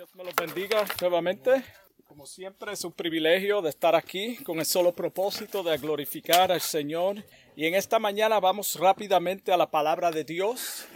Dios 0.00 0.14
me 0.14 0.24
los 0.24 0.34
bendiga 0.34 0.86
nuevamente. 1.02 1.62
Como 2.06 2.24
siempre 2.24 2.72
es 2.72 2.84
un 2.84 2.92
privilegio 2.92 3.60
de 3.60 3.68
estar 3.68 3.94
aquí 3.94 4.38
con 4.38 4.58
el 4.58 4.64
solo 4.64 4.94
propósito 4.94 5.62
de 5.62 5.76
glorificar 5.76 6.50
al 6.50 6.62
Señor. 6.62 7.22
Y 7.54 7.66
en 7.66 7.74
esta 7.74 7.98
mañana 7.98 8.40
vamos 8.40 8.76
rápidamente 8.76 9.52
a 9.52 9.58
la 9.58 9.70
palabra 9.70 10.10
de 10.10 10.24
Dios. 10.24 10.86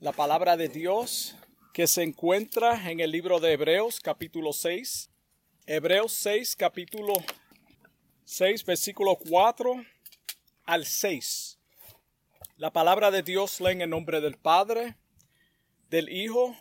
La 0.00 0.12
palabra 0.12 0.58
de 0.58 0.68
Dios 0.68 1.34
que 1.72 1.86
se 1.86 2.02
encuentra 2.02 2.90
en 2.90 3.00
el 3.00 3.10
libro 3.10 3.40
de 3.40 3.54
Hebreos 3.54 4.00
capítulo 4.00 4.52
6. 4.52 5.10
Hebreos 5.64 6.12
6 6.12 6.54
capítulo 6.54 7.14
6 8.26 8.66
versículo 8.66 9.16
4 9.16 9.82
al 10.66 10.84
6. 10.84 11.58
La 12.58 12.70
palabra 12.70 13.10
de 13.10 13.22
Dios 13.22 13.62
lee 13.62 13.70
en 13.70 13.80
el 13.80 13.88
nombre 13.88 14.20
del 14.20 14.36
Padre, 14.36 14.98
del 15.88 16.10
Hijo 16.10 16.54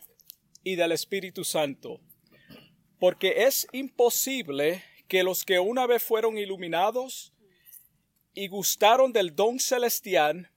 y 0.64 0.75
del 0.75 0.91
Espíritu 0.91 1.43
Santo. 1.43 2.00
Porque 3.00 3.45
es 3.45 3.67
imposible 3.72 4.84
que 5.08 5.23
los 5.23 5.44
que 5.44 5.59
una 5.59 5.88
vez 5.88 6.04
fueron 6.04 6.38
iluminados 6.38 7.34
y 8.34 8.48
gustaron 8.48 9.12
del 9.12 9.35
don 9.35 9.59
celestial 9.59 10.52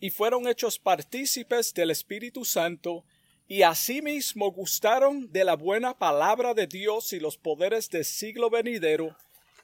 y 0.00 0.10
fueron 0.10 0.46
hechos 0.46 0.78
partícipes 0.78 1.72
del 1.74 1.90
Espíritu 1.90 2.44
Santo 2.44 3.04
y 3.46 3.62
asimismo 3.62 4.52
gustaron 4.52 5.32
de 5.32 5.44
la 5.44 5.56
buena 5.56 5.98
palabra 5.98 6.52
de 6.52 6.66
Dios 6.66 7.12
y 7.14 7.20
los 7.20 7.38
poderes 7.38 7.88
del 7.88 8.04
siglo 8.04 8.50
venidero 8.50 9.16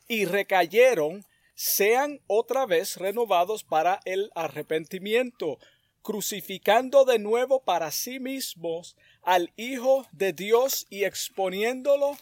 y 0.09 0.25
recayeron, 0.25 1.25
sean 1.55 2.20
otra 2.27 2.67
vez 2.67 2.97
renovados 2.97 3.62
para 3.62 4.01
el 4.05 4.31
arrepentimiento, 4.34 5.59
crucificando 6.05 7.07
de 7.07 7.19
nuevo 7.19 7.65
para 7.65 7.91
sí 7.91 8.21
mismos 8.21 8.95
al 9.23 9.51
Hijo 9.57 10.07
de 10.12 10.35
Dios 10.35 10.87
y 10.91 11.05
exponiéndolo 11.05 12.19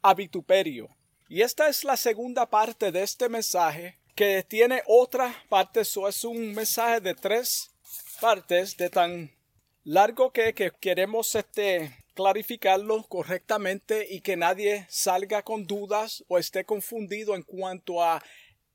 a 0.00 0.14
vituperio. 0.14 0.88
Y 1.28 1.42
esta 1.42 1.68
es 1.68 1.82
la 1.82 1.96
segunda 1.96 2.46
parte 2.46 2.92
de 2.92 3.02
este 3.02 3.28
mensaje 3.28 3.98
que 4.14 4.44
tiene 4.44 4.80
otra 4.86 5.34
parte, 5.48 5.80
eso 5.80 6.08
es 6.08 6.24
un 6.24 6.54
mensaje 6.54 7.00
de 7.00 7.14
tres 7.14 7.72
partes 8.20 8.76
de 8.76 8.88
tan 8.88 9.30
largo 9.82 10.30
que, 10.30 10.54
que 10.54 10.70
queremos 10.80 11.34
este, 11.34 11.92
clarificarlo 12.14 13.02
correctamente 13.08 14.06
y 14.08 14.20
que 14.20 14.36
nadie 14.36 14.86
salga 14.88 15.42
con 15.42 15.66
dudas 15.66 16.24
o 16.28 16.38
esté 16.38 16.64
confundido 16.64 17.34
en 17.34 17.42
cuanto 17.42 18.02
a 18.02 18.22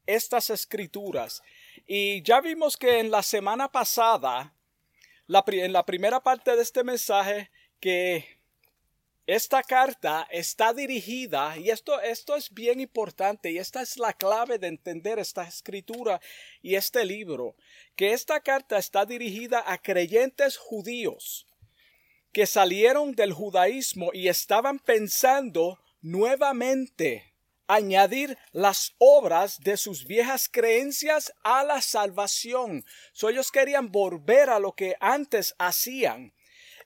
estas 0.05 0.49
escrituras. 0.49 1.41
Y 1.87 2.21
ya 2.23 2.41
vimos 2.41 2.77
que 2.77 2.99
en 2.99 3.11
la 3.11 3.23
semana 3.23 3.71
pasada, 3.71 4.53
la, 5.27 5.43
en 5.47 5.73
la 5.73 5.85
primera 5.85 6.21
parte 6.21 6.55
de 6.55 6.61
este 6.61 6.83
mensaje, 6.83 7.51
que 7.79 8.39
esta 9.27 9.63
carta 9.63 10.27
está 10.31 10.73
dirigida, 10.73 11.57
y 11.57 11.69
esto, 11.69 12.01
esto 12.01 12.35
es 12.35 12.53
bien 12.53 12.79
importante, 12.79 13.51
y 13.51 13.57
esta 13.57 13.81
es 13.81 13.97
la 13.97 14.13
clave 14.13 14.57
de 14.57 14.67
entender 14.67 15.19
esta 15.19 15.43
escritura 15.43 16.19
y 16.61 16.75
este 16.75 17.05
libro, 17.05 17.55
que 17.95 18.13
esta 18.13 18.39
carta 18.39 18.77
está 18.77 19.05
dirigida 19.05 19.63
a 19.65 19.77
creyentes 19.77 20.57
judíos 20.57 21.45
que 22.31 22.45
salieron 22.45 23.13
del 23.13 23.33
judaísmo 23.33 24.11
y 24.13 24.27
estaban 24.27 24.79
pensando 24.79 25.79
nuevamente 26.01 27.30
añadir 27.71 28.37
las 28.51 28.93
obras 28.97 29.59
de 29.61 29.77
sus 29.77 30.05
viejas 30.05 30.49
creencias 30.51 31.31
a 31.41 31.63
la 31.63 31.81
salvación. 31.81 32.83
So 33.13 33.29
ellos 33.29 33.49
querían 33.49 33.91
volver 33.91 34.49
a 34.49 34.59
lo 34.59 34.73
que 34.73 34.97
antes 34.99 35.55
hacían. 35.57 36.33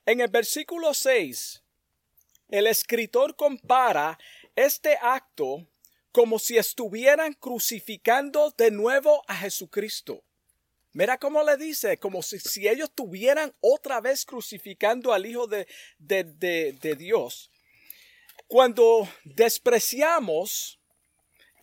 En 0.06 0.22
el 0.22 0.28
versículo 0.28 0.94
6, 0.94 1.64
el 2.50 2.68
escritor 2.68 3.36
compara 3.36 4.20
este 4.56 4.96
acto 5.02 5.68
como 6.12 6.38
si 6.38 6.58
estuvieran 6.58 7.34
crucificando 7.34 8.54
de 8.56 8.70
nuevo 8.70 9.24
a 9.28 9.36
Jesucristo. 9.38 10.24
Mira 10.94 11.18
cómo 11.18 11.44
le 11.44 11.58
dice, 11.58 11.98
como 11.98 12.22
si, 12.22 12.40
si 12.40 12.68
ellos 12.68 12.90
estuvieran 12.90 13.54
otra 13.60 14.02
vez 14.02 14.24
crucificando 14.24 15.14
al 15.14 15.26
Hijo 15.26 15.48
de, 15.48 15.68
de, 15.98 16.24
de 16.24 16.96
Dios. 16.96 17.50
Cuando 18.48 19.10
despreciamos 19.24 20.80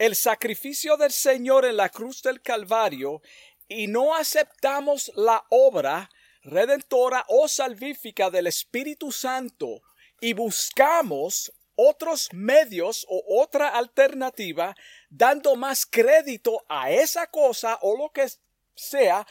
el 0.00 0.16
sacrificio 0.16 0.96
del 0.96 1.12
Señor 1.12 1.64
en 1.64 1.76
la 1.76 1.88
cruz 1.88 2.22
del 2.22 2.42
Calvario 2.42 3.22
y 3.68 3.86
no 3.86 4.16
aceptamos 4.16 5.12
la 5.14 5.44
obra 5.48 6.10
redentora 6.42 7.24
o 7.28 7.46
salvífica 7.46 8.30
del 8.30 8.48
Espíritu 8.48 9.12
Santo 9.12 9.82
y 10.20 10.32
buscamos 10.32 11.52
otros 11.76 12.28
medios 12.32 13.06
o 13.08 13.40
otra 13.40 13.68
alternativa 13.68 14.74
dando 15.08 15.54
más 15.54 15.86
crédito 15.86 16.64
a 16.68 16.90
esa 16.90 17.28
cosa 17.28 17.78
o 17.82 17.96
lo 17.96 18.10
que 18.10 18.26
sea 18.74 19.24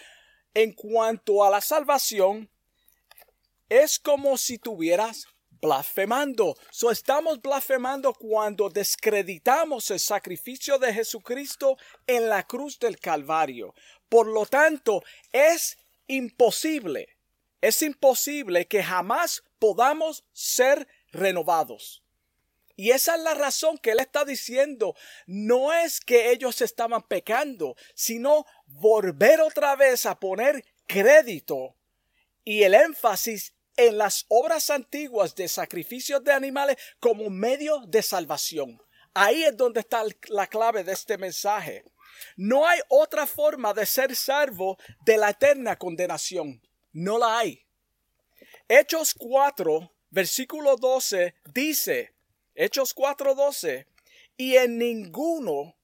en 0.53 0.71
cuanto 0.71 1.43
a 1.43 1.49
la 1.49 1.59
salvación, 1.59 2.49
es 3.67 3.99
como 3.99 4.37
si 4.37 4.57
tuvieras 4.57 5.27
blasfemando. 5.61 6.57
So 6.71 6.91
estamos 6.91 7.41
blasfemando 7.41 8.13
cuando 8.13 8.69
descreditamos 8.69 9.91
el 9.91 9.99
sacrificio 9.99 10.79
de 10.79 10.93
Jesucristo 10.93 11.77
en 12.07 12.27
la 12.27 12.43
cruz 12.47 12.79
del 12.79 12.99
Calvario. 12.99 13.73
Por 14.09 14.27
lo 14.27 14.45
tanto, 14.45 15.03
es 15.31 15.77
imposible, 16.07 17.17
es 17.61 17.81
imposible 17.81 18.67
que 18.67 18.83
jamás 18.83 19.43
podamos 19.59 20.25
ser 20.33 20.87
renovados. 21.11 22.03
Y 22.75 22.91
esa 22.91 23.15
es 23.15 23.21
la 23.21 23.35
razón 23.35 23.77
que 23.77 23.91
él 23.91 23.99
está 23.99 24.25
diciendo. 24.25 24.95
No 25.27 25.71
es 25.71 25.99
que 25.99 26.31
ellos 26.31 26.61
estaban 26.61 27.03
pecando, 27.03 27.75
sino 27.93 28.45
volver 28.65 29.39
otra 29.41 29.75
vez 29.75 30.07
a 30.07 30.19
poner 30.19 30.65
crédito 30.87 31.75
y 32.43 32.63
el 32.63 32.73
énfasis 32.73 33.53
en 33.77 33.97
las 33.97 34.25
obras 34.29 34.69
antiguas 34.69 35.35
de 35.35 35.47
sacrificios 35.47 36.23
de 36.23 36.33
animales 36.33 36.77
como 36.99 37.29
medio 37.29 37.79
de 37.87 38.01
salvación. 38.01 38.81
Ahí 39.13 39.43
es 39.43 39.55
donde 39.57 39.81
está 39.81 40.03
la 40.29 40.47
clave 40.47 40.83
de 40.83 40.93
este 40.93 41.17
mensaje. 41.17 41.83
No 42.35 42.67
hay 42.67 42.79
otra 42.87 43.27
forma 43.27 43.73
de 43.73 43.85
ser 43.85 44.15
salvo 44.15 44.77
de 45.05 45.17
la 45.17 45.31
eterna 45.31 45.75
condenación. 45.75 46.61
No 46.93 47.17
la 47.17 47.39
hay. 47.39 47.65
Hechos 48.67 49.13
4, 49.17 49.91
versículo 50.09 50.75
12 50.77 51.35
dice, 51.53 52.13
Hechos 52.55 52.93
4, 52.93 53.35
12, 53.35 53.87
y 54.37 54.55
en 54.55 54.77
ninguno, 54.77 55.75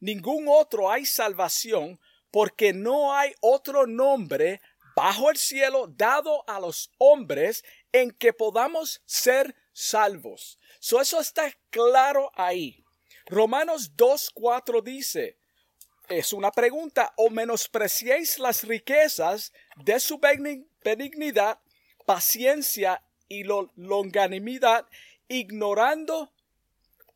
ningún 0.00 0.46
otro 0.48 0.90
hay 0.90 1.04
salvación, 1.04 2.00
porque 2.30 2.72
no 2.72 3.14
hay 3.14 3.34
otro 3.40 3.86
nombre 3.86 4.60
bajo 4.94 5.30
el 5.30 5.36
cielo 5.36 5.86
dado 5.88 6.44
a 6.48 6.60
los 6.60 6.90
hombres 6.98 7.64
en 7.92 8.10
que 8.10 8.32
podamos 8.32 9.02
ser 9.04 9.54
salvos. 9.72 10.58
So 10.80 11.00
eso 11.00 11.20
está 11.20 11.52
claro 11.70 12.30
ahí. 12.34 12.84
Romanos 13.26 13.92
2.4 13.96 14.82
dice, 14.82 15.38
es 16.08 16.32
una 16.32 16.50
pregunta, 16.50 17.14
o 17.16 17.30
menospreciéis 17.30 18.38
las 18.38 18.64
riquezas 18.64 19.52
de 19.76 20.00
su 20.00 20.18
benignidad, 20.18 21.58
paciencia 22.04 23.02
y 23.28 23.44
longanimidad, 23.44 24.86
ignorando 25.28 26.32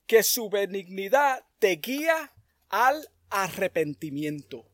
que 0.06 0.22
su 0.22 0.48
benignidad 0.48 1.44
te 1.58 1.76
guía 1.76 2.32
al 2.68 3.08
arrepentimiento. 3.28 4.64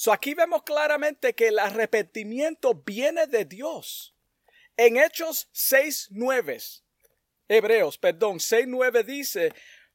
So 0.00 0.14
aquí 0.14 0.32
vemos 0.32 0.62
claramente 0.62 1.34
que 1.34 1.48
el 1.48 1.58
arrepentimiento 1.58 2.72
viene 2.72 3.26
de 3.26 3.44
Dios. 3.44 4.14
En 4.78 4.96
Hechos 4.96 5.50
6.9, 5.52 6.82
Hebreos, 7.48 7.98
perdón, 7.98 8.38
6.9 8.38 9.04
dice, 9.04 9.52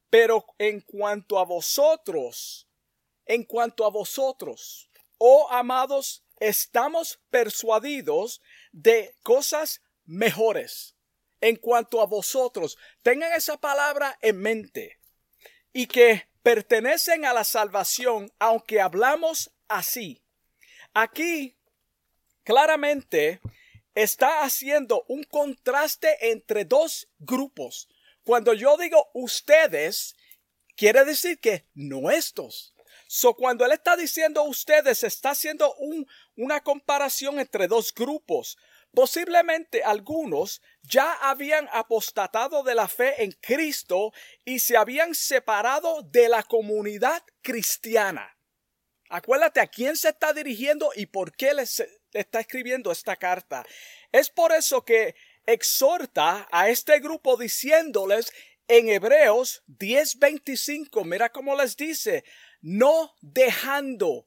pero 0.08 0.46
en 0.58 0.80
cuanto 0.82 1.40
a 1.40 1.44
vosotros, 1.44 2.68
en 3.24 3.42
cuanto 3.42 3.84
a 3.84 3.90
vosotros, 3.90 4.88
oh 5.18 5.48
amados, 5.50 6.22
estamos 6.38 7.18
persuadidos 7.28 8.40
de 8.70 9.12
cosas 9.24 9.82
mejores. 10.04 10.94
En 11.40 11.56
cuanto 11.56 12.00
a 12.00 12.06
vosotros, 12.06 12.78
tengan 13.02 13.32
esa 13.32 13.56
palabra 13.56 14.16
en 14.22 14.40
mente 14.40 15.00
y 15.72 15.88
que 15.88 16.28
pertenecen 16.44 17.24
a 17.24 17.32
la 17.32 17.42
salvación, 17.42 18.32
aunque 18.38 18.80
hablamos 18.80 19.50
así. 19.68 20.22
Aquí, 20.94 21.56
claramente, 22.44 23.40
está 23.94 24.42
haciendo 24.42 25.04
un 25.08 25.24
contraste 25.24 26.30
entre 26.30 26.64
dos 26.64 27.08
grupos. 27.18 27.88
Cuando 28.24 28.52
yo 28.54 28.76
digo 28.76 29.10
ustedes, 29.14 30.14
quiere 30.76 31.04
decir 31.04 31.40
que 31.40 31.66
nuestros. 31.74 32.74
So, 33.08 33.34
cuando 33.34 33.64
él 33.64 33.72
está 33.72 33.96
diciendo 33.96 34.42
ustedes, 34.42 35.04
está 35.04 35.30
haciendo 35.30 35.74
un, 35.76 36.06
una 36.36 36.60
comparación 36.62 37.38
entre 37.38 37.68
dos 37.68 37.94
grupos. 37.94 38.56
Posiblemente 38.92 39.84
algunos 39.84 40.62
ya 40.82 41.12
habían 41.12 41.68
apostatado 41.72 42.62
de 42.62 42.74
la 42.74 42.88
fe 42.88 43.22
en 43.22 43.32
Cristo 43.32 44.12
y 44.44 44.58
se 44.58 44.76
habían 44.76 45.14
separado 45.14 46.02
de 46.02 46.28
la 46.28 46.42
comunidad 46.42 47.22
cristiana. 47.42 48.35
Acuérdate 49.08 49.60
a 49.60 49.66
quién 49.66 49.96
se 49.96 50.08
está 50.08 50.32
dirigiendo 50.32 50.90
y 50.94 51.06
por 51.06 51.34
qué 51.36 51.54
les 51.54 51.84
está 52.12 52.40
escribiendo 52.40 52.90
esta 52.90 53.16
carta. 53.16 53.64
Es 54.12 54.30
por 54.30 54.52
eso 54.52 54.84
que 54.84 55.14
exhorta 55.46 56.48
a 56.50 56.68
este 56.68 56.98
grupo 57.00 57.36
diciéndoles 57.36 58.32
en 58.68 58.88
Hebreos 58.88 59.62
10:25, 59.66 61.04
mira 61.04 61.30
cómo 61.30 61.54
les 61.56 61.76
dice, 61.76 62.24
no 62.60 63.14
dejando 63.20 64.26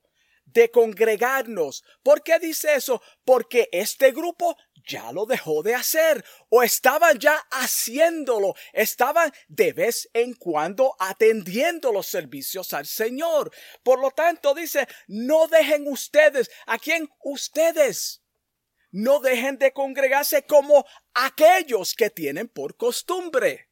de 0.54 0.72
congregarnos. 0.72 1.84
¿Por 2.04 2.24
qué 2.24 2.40
dice 2.40 2.74
eso? 2.76 3.02
Porque 3.24 3.70
este 3.72 4.12
grupo 4.12 4.58
ya 4.88 5.12
lo 5.12 5.26
dejó 5.26 5.62
de 5.62 5.76
hacer 5.76 6.26
o 6.50 6.64
estaban 6.64 7.20
ya 7.20 7.36
haciéndolo, 7.52 8.56
estaban 8.74 9.32
de 9.48 9.74
vez 9.74 10.10
en 10.14 10.34
cuando 10.34 10.96
atendiendo 11.00 11.92
los 11.92 12.08
servicios 12.08 12.74
al 12.74 12.88
Señor. 12.88 13.52
Por 13.84 14.00
lo 14.00 14.12
tanto, 14.12 14.54
dice, 14.54 14.88
no 15.08 15.48
dejen 15.48 15.88
ustedes, 15.88 16.50
¿a 16.66 16.78
quién? 16.80 17.10
Ustedes. 17.24 18.22
No 18.92 19.20
dejen 19.20 19.60
de 19.60 19.72
congregarse 19.72 20.48
como 20.48 20.84
aquellos 21.14 21.94
que 21.94 22.10
tienen 22.10 22.48
por 22.48 22.76
costumbre. 22.76 23.70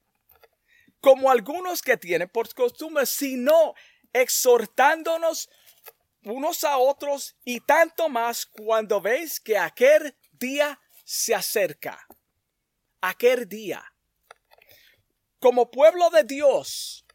Como 0.99 1.31
algunos 1.31 1.81
que 1.81 1.97
tienen 1.97 2.29
por 2.29 2.53
costumbre, 2.53 3.07
sino 3.07 3.73
exhortándonos 4.13 5.49
unos 6.23 6.63
a 6.63 6.77
otros 6.77 7.35
y 7.43 7.59
tanto 7.61 8.09
más 8.09 8.45
cuando 8.45 9.01
veis 9.01 9.39
que 9.39 9.57
aquel 9.57 10.15
día 10.31 10.79
se 11.03 11.33
acerca. 11.33 12.05
Aquel 13.01 13.47
día. 13.47 13.83
Como 15.39 15.71
pueblo 15.71 16.09
de 16.09 16.23
Dios, 16.23 17.05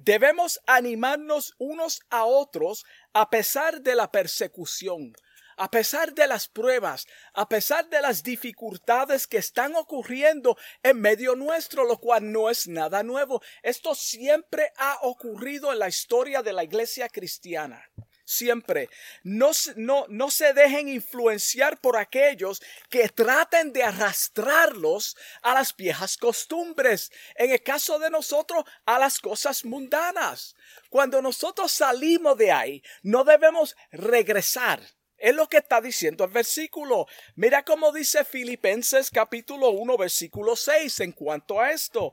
debemos 0.00 0.60
animarnos 0.66 1.54
unos 1.58 2.00
a 2.10 2.24
otros 2.24 2.84
a 3.12 3.30
pesar 3.30 3.80
de 3.80 3.94
la 3.94 4.10
persecución, 4.10 5.12
a 5.56 5.70
pesar 5.70 6.12
de 6.14 6.26
las 6.26 6.48
pruebas, 6.48 7.06
a 7.34 7.48
pesar 7.48 7.88
de 7.88 8.00
las 8.00 8.22
dificultades 8.22 9.26
que 9.26 9.38
están 9.38 9.74
ocurriendo 9.74 10.56
en 10.82 11.00
medio 11.00 11.34
nuestro, 11.34 11.84
lo 11.84 11.98
cual 11.98 12.30
no 12.30 12.50
es 12.50 12.68
nada 12.68 13.02
nuevo. 13.02 13.42
Esto 13.62 13.94
siempre 13.94 14.72
ha 14.76 14.98
ocurrido 15.02 15.72
en 15.72 15.78
la 15.78 15.88
historia 15.88 16.42
de 16.42 16.52
la 16.52 16.64
iglesia 16.64 17.08
cristiana. 17.08 17.82
Siempre. 18.28 18.90
No, 19.22 19.52
no, 19.76 20.04
no 20.08 20.30
se 20.32 20.52
dejen 20.52 20.88
influenciar 20.88 21.80
por 21.80 21.96
aquellos 21.96 22.60
que 22.90 23.08
traten 23.08 23.72
de 23.72 23.84
arrastrarlos 23.84 25.16
a 25.42 25.54
las 25.54 25.76
viejas 25.76 26.16
costumbres. 26.16 27.12
En 27.36 27.52
el 27.52 27.62
caso 27.62 28.00
de 28.00 28.10
nosotros, 28.10 28.64
a 28.84 28.98
las 28.98 29.20
cosas 29.20 29.64
mundanas. 29.64 30.56
Cuando 30.90 31.22
nosotros 31.22 31.70
salimos 31.70 32.36
de 32.36 32.50
ahí, 32.50 32.82
no 33.02 33.22
debemos 33.22 33.76
regresar 33.92 34.80
es 35.18 35.34
lo 35.34 35.48
que 35.48 35.58
está 35.58 35.80
diciendo 35.80 36.24
el 36.24 36.30
versículo. 36.30 37.06
Mira 37.34 37.64
cómo 37.64 37.92
dice 37.92 38.24
Filipenses 38.24 39.10
capítulo 39.10 39.70
1 39.70 39.96
versículo 39.96 40.56
6 40.56 41.00
en 41.00 41.12
cuanto 41.12 41.60
a 41.60 41.72
esto. 41.72 42.12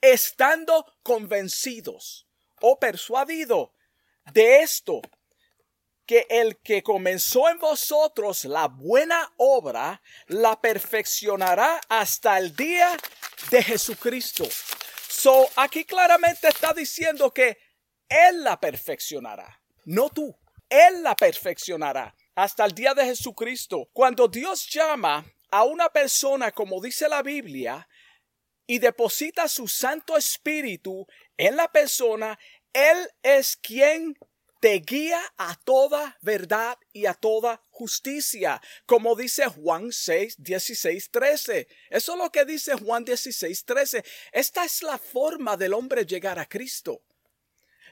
Estando 0.00 0.86
convencidos 1.02 2.26
o 2.60 2.78
persuadidos 2.78 3.70
de 4.32 4.60
esto, 4.60 5.00
que 6.06 6.26
el 6.28 6.58
que 6.58 6.82
comenzó 6.82 7.48
en 7.48 7.58
vosotros 7.58 8.44
la 8.44 8.68
buena 8.68 9.32
obra, 9.38 10.02
la 10.26 10.60
perfeccionará 10.60 11.80
hasta 11.88 12.38
el 12.38 12.54
día 12.54 12.94
de 13.50 13.62
Jesucristo. 13.62 14.44
So, 15.08 15.48
aquí 15.56 15.84
claramente 15.84 16.48
está 16.48 16.74
diciendo 16.74 17.32
que 17.32 17.56
Él 18.08 18.44
la 18.44 18.60
perfeccionará, 18.60 19.62
no 19.86 20.10
tú. 20.10 20.36
Él 20.68 21.02
la 21.02 21.14
perfeccionará 21.14 22.14
hasta 22.34 22.64
el 22.64 22.72
día 22.72 22.94
de 22.94 23.04
Jesucristo. 23.04 23.88
Cuando 23.92 24.28
Dios 24.28 24.68
llama 24.68 25.24
a 25.50 25.64
una 25.64 25.88
persona, 25.88 26.52
como 26.52 26.80
dice 26.80 27.08
la 27.08 27.22
Biblia, 27.22 27.88
y 28.66 28.78
deposita 28.78 29.46
su 29.48 29.68
Santo 29.68 30.16
Espíritu 30.16 31.06
en 31.36 31.56
la 31.56 31.68
persona, 31.70 32.38
Él 32.72 33.08
es 33.22 33.56
quien 33.56 34.16
te 34.64 34.78
guía 34.78 35.20
a 35.36 35.54
toda 35.56 36.16
verdad 36.22 36.78
y 36.90 37.04
a 37.04 37.12
toda 37.12 37.62
justicia, 37.68 38.62
como 38.86 39.14
dice 39.14 39.44
Juan 39.44 39.92
6, 39.92 40.36
16, 40.38 41.10
13. 41.10 41.68
Eso 41.90 42.12
es 42.12 42.18
lo 42.18 42.32
que 42.32 42.46
dice 42.46 42.72
Juan 42.74 43.04
16, 43.04 43.64
13. 43.66 44.02
Esta 44.32 44.64
es 44.64 44.82
la 44.82 44.96
forma 44.96 45.58
del 45.58 45.74
hombre 45.74 46.06
llegar 46.06 46.38
a 46.38 46.46
Cristo. 46.46 47.02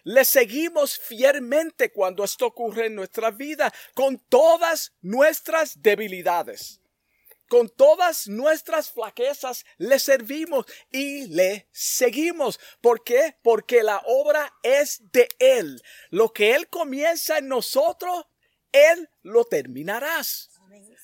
Le 0.05 0.25
seguimos 0.25 0.99
fielmente 0.99 1.93
cuando 1.93 2.25
esto 2.25 2.47
ocurre 2.47 2.87
en 2.87 2.95
nuestra 2.95 3.31
vida, 3.31 3.73
con 3.95 4.19
todas 4.19 4.93
nuestras 5.01 5.81
debilidades. 5.81 6.81
Con 7.49 7.69
todas 7.69 8.29
nuestras 8.29 8.91
flaquezas 8.91 9.65
le 9.77 9.99
servimos 9.99 10.65
y 10.91 11.27
le 11.27 11.69
seguimos. 11.71 12.59
¿Por 12.81 13.05
qué? 13.05 13.37
Porque 13.43 13.83
la 13.83 14.03
obra 14.07 14.53
es 14.63 15.03
de 15.13 15.29
Él. 15.39 15.83
Lo 16.11 16.33
que 16.33 16.55
Él 16.55 16.69
comienza 16.69 17.39
en 17.39 17.49
nosotros, 17.49 18.25
Él 18.73 19.09
lo 19.23 19.45
terminarás. 19.45 20.51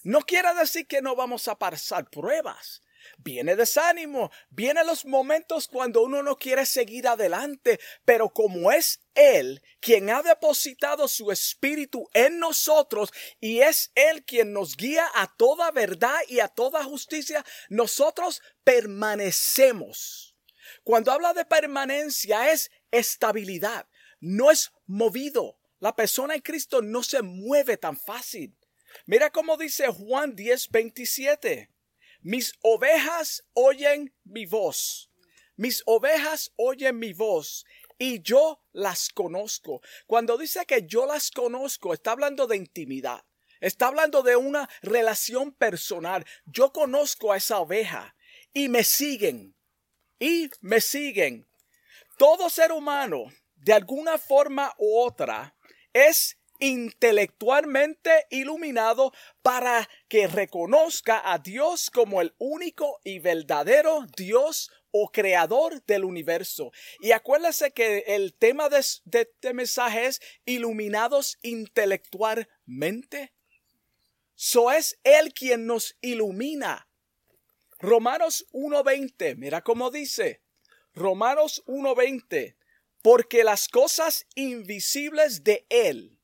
No 0.02 0.20
quiere 0.20 0.54
decir 0.54 0.86
que 0.86 1.02
no 1.02 1.14
vamos 1.14 1.48
a 1.48 1.58
pasar 1.58 2.08
pruebas 2.08 2.80
viene 3.18 3.56
desánimo, 3.56 4.30
vienen 4.50 4.86
los 4.86 5.04
momentos 5.04 5.68
cuando 5.68 6.02
uno 6.02 6.22
no 6.22 6.36
quiere 6.36 6.66
seguir 6.66 7.08
adelante, 7.08 7.78
pero 8.04 8.30
como 8.30 8.72
es 8.72 9.00
Él 9.14 9.62
quien 9.80 10.10
ha 10.10 10.22
depositado 10.22 11.08
su 11.08 11.30
espíritu 11.30 12.08
en 12.14 12.38
nosotros 12.38 13.12
y 13.40 13.60
es 13.60 13.92
Él 13.94 14.24
quien 14.24 14.52
nos 14.52 14.76
guía 14.76 15.06
a 15.14 15.34
toda 15.36 15.70
verdad 15.70 16.18
y 16.28 16.40
a 16.40 16.48
toda 16.48 16.84
justicia, 16.84 17.44
nosotros 17.68 18.42
permanecemos. 18.64 20.34
Cuando 20.84 21.12
habla 21.12 21.34
de 21.34 21.44
permanencia 21.44 22.50
es 22.52 22.70
estabilidad, 22.90 23.86
no 24.20 24.50
es 24.50 24.72
movido. 24.86 25.58
La 25.80 25.94
persona 25.94 26.34
en 26.34 26.40
Cristo 26.40 26.82
no 26.82 27.02
se 27.02 27.22
mueve 27.22 27.76
tan 27.76 27.96
fácil. 27.96 28.56
Mira 29.06 29.30
cómo 29.30 29.56
dice 29.56 29.86
Juan 29.88 30.34
10, 30.34 30.70
27. 30.70 31.70
Mis 32.28 32.52
ovejas 32.60 33.42
oyen 33.54 34.14
mi 34.24 34.44
voz. 34.44 35.10
Mis 35.56 35.82
ovejas 35.86 36.52
oyen 36.56 36.98
mi 36.98 37.14
voz 37.14 37.64
y 37.96 38.20
yo 38.20 38.62
las 38.72 39.08
conozco. 39.08 39.80
Cuando 40.06 40.36
dice 40.36 40.66
que 40.66 40.86
yo 40.86 41.06
las 41.06 41.30
conozco, 41.30 41.94
está 41.94 42.10
hablando 42.10 42.46
de 42.46 42.58
intimidad. 42.58 43.24
Está 43.60 43.86
hablando 43.86 44.22
de 44.22 44.36
una 44.36 44.68
relación 44.82 45.52
personal. 45.52 46.26
Yo 46.44 46.70
conozco 46.70 47.32
a 47.32 47.38
esa 47.38 47.60
oveja 47.60 48.14
y 48.52 48.68
me 48.68 48.84
siguen. 48.84 49.56
Y 50.18 50.50
me 50.60 50.82
siguen. 50.82 51.48
Todo 52.18 52.50
ser 52.50 52.72
humano, 52.72 53.32
de 53.54 53.72
alguna 53.72 54.18
forma 54.18 54.74
u 54.76 54.98
otra, 54.98 55.56
es 55.94 56.37
intelectualmente 56.58 58.26
iluminado 58.30 59.12
para 59.42 59.88
que 60.08 60.26
reconozca 60.26 61.20
a 61.32 61.38
Dios 61.38 61.90
como 61.90 62.20
el 62.20 62.34
único 62.38 63.00
y 63.04 63.18
verdadero 63.18 64.06
Dios 64.16 64.70
o 64.90 65.10
creador 65.10 65.84
del 65.84 66.04
universo. 66.04 66.72
Y 67.00 67.12
acuérdese 67.12 67.72
que 67.72 68.04
el 68.06 68.34
tema 68.34 68.68
de, 68.68 68.78
este 68.78 69.54
mensaje 69.54 70.06
es 70.06 70.20
iluminados 70.44 71.38
intelectualmente. 71.42 73.32
So 74.34 74.70
es 74.70 74.98
Él 75.04 75.34
quien 75.34 75.66
nos 75.66 75.96
ilumina. 76.00 76.88
Romanos 77.78 78.46
1.20, 78.52 79.36
mira 79.36 79.62
cómo 79.62 79.90
dice. 79.90 80.42
Romanos 80.94 81.62
1.20, 81.66 82.56
porque 83.02 83.44
las 83.44 83.68
cosas 83.68 84.26
invisibles 84.34 85.44
de 85.44 85.64
Él, 85.68 86.17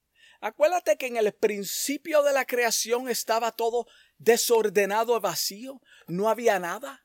Acuérdate 0.45 0.99
que 0.99 1.07
en 1.07 1.17
el 1.17 1.33
principio 1.33 2.23
de 2.23 2.35
la 2.35 2.45
creación 2.45 3.09
estaba 3.09 3.51
todo 3.51 3.87
desordenado 4.19 5.17
y 5.17 5.21
vacío. 5.21 5.81
No 6.07 6.29
había 6.29 6.59
nada. 6.59 7.03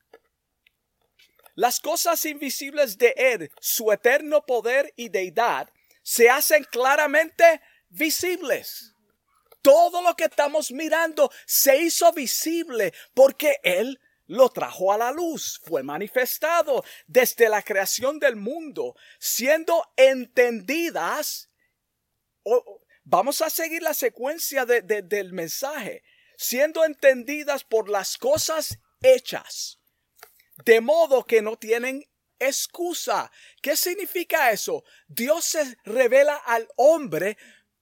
Las 1.55 1.79
cosas 1.79 2.25
invisibles 2.25 2.98
de 2.98 3.13
Él, 3.15 3.50
su 3.62 3.93
eterno 3.93 4.46
poder 4.46 4.93
y 4.98 5.08
deidad, 5.08 5.72
se 6.03 6.29
hacen 6.29 6.65
claramente 6.65 7.62
visibles. 7.88 8.93
Todo 9.62 10.01
lo 10.01 10.17
que 10.17 10.25
estamos 10.25 10.74
mirando 10.74 11.31
se 11.46 11.77
hizo 11.77 12.12
visible 12.12 12.93
porque 13.13 13.62
Él 13.63 14.01
lo 14.27 14.50
trajo 14.50 14.91
a 14.91 14.98
la 14.98 15.13
luz, 15.13 15.62
fue 15.63 15.81
manifestado 15.81 16.84
desde 17.08 17.48
la 17.48 17.62
creación 17.62 18.19
del 18.19 18.36
mundo, 18.36 18.98
siendo 19.17 19.93
entendidas 19.96 21.50
Vamos 23.11 23.41
a 23.41 23.49
seguir 23.49 23.81
la 23.81 23.95
secuencia 23.95 24.67
del 24.67 25.33
mensaje, 25.33 26.03
siendo 26.37 26.85
entendidas 26.85 27.63
por 27.63 27.89
las 27.89 28.19
cosas 28.19 28.77
hechas, 29.01 29.79
de 30.63 30.79
modo 30.79 31.25
que 31.25 31.41
no 31.41 31.57
tienen 31.57 32.05
excusa. 32.37 33.31
¿Qué 33.63 33.75
significa 33.75 34.51
eso? 34.51 34.83
Dios 35.07 35.43
se 35.43 35.75
revela 35.85 36.35
al 36.35 36.67
hombre 36.75 37.35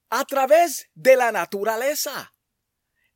a 0.10 0.24
través 0.24 0.88
de 0.94 1.18
la 1.18 1.34
naturaleza. 1.34 2.34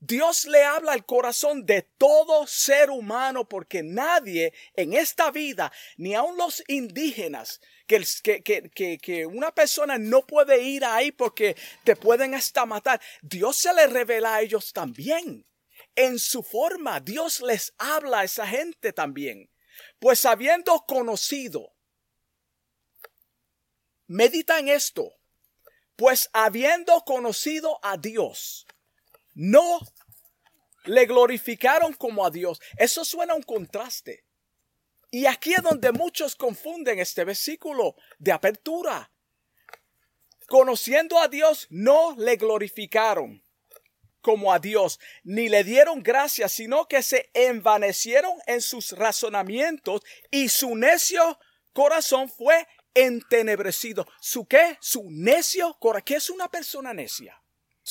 Dios 0.03 0.45
le 0.45 0.63
habla 0.63 0.93
al 0.93 1.05
corazón 1.05 1.63
de 1.67 1.83
todo 1.83 2.47
ser 2.47 2.89
humano 2.89 3.47
porque 3.47 3.83
nadie 3.83 4.51
en 4.75 4.93
esta 4.93 5.29
vida, 5.29 5.71
ni 5.95 6.15
aun 6.15 6.35
los 6.37 6.63
indígenas, 6.67 7.61
que, 7.85 8.41
que, 8.41 8.99
que, 8.99 9.25
una 9.27 9.53
persona 9.53 9.99
no 9.99 10.25
puede 10.25 10.63
ir 10.63 10.83
ahí 10.85 11.11
porque 11.11 11.55
te 11.83 11.95
pueden 11.95 12.33
hasta 12.33 12.65
matar. 12.65 12.99
Dios 13.21 13.57
se 13.57 13.71
le 13.75 13.85
revela 13.85 14.35
a 14.35 14.41
ellos 14.41 14.73
también. 14.73 15.45
En 15.95 16.17
su 16.17 16.41
forma, 16.41 16.99
Dios 16.99 17.39
les 17.41 17.75
habla 17.77 18.21
a 18.21 18.23
esa 18.23 18.47
gente 18.47 18.93
también. 18.93 19.51
Pues 19.99 20.25
habiendo 20.25 20.83
conocido, 20.87 21.75
medita 24.07 24.57
en 24.57 24.69
esto, 24.69 25.13
pues 25.95 26.27
habiendo 26.33 27.01
conocido 27.01 27.79
a 27.83 27.97
Dios, 27.97 28.65
no 29.33 29.79
le 30.85 31.05
glorificaron 31.05 31.93
como 31.93 32.25
a 32.25 32.31
Dios. 32.31 32.59
Eso 32.77 33.05
suena 33.05 33.33
un 33.33 33.43
contraste. 33.43 34.25
Y 35.09 35.25
aquí 35.25 35.53
es 35.53 35.61
donde 35.61 35.91
muchos 35.91 36.35
confunden 36.35 36.99
este 36.99 37.25
versículo 37.25 37.95
de 38.17 38.31
apertura. 38.31 39.11
Conociendo 40.47 41.19
a 41.19 41.27
Dios, 41.27 41.67
no 41.69 42.15
le 42.17 42.37
glorificaron 42.37 43.43
como 44.21 44.53
a 44.53 44.59
Dios, 44.59 44.99
ni 45.23 45.49
le 45.49 45.63
dieron 45.63 46.03
gracias, 46.03 46.51
sino 46.53 46.87
que 46.87 47.01
se 47.01 47.29
envanecieron 47.33 48.33
en 48.45 48.61
sus 48.61 48.91
razonamientos 48.91 50.01
y 50.29 50.49
su 50.49 50.75
necio 50.75 51.39
corazón 51.73 52.29
fue 52.29 52.67
entenebrecido. 52.93 54.07
¿Su 54.21 54.45
qué? 54.45 54.77
Su 54.79 55.09
necio 55.09 55.75
corazón. 55.79 56.03
¿Qué 56.05 56.15
es 56.15 56.29
una 56.29 56.49
persona 56.49 56.93
necia? 56.93 57.40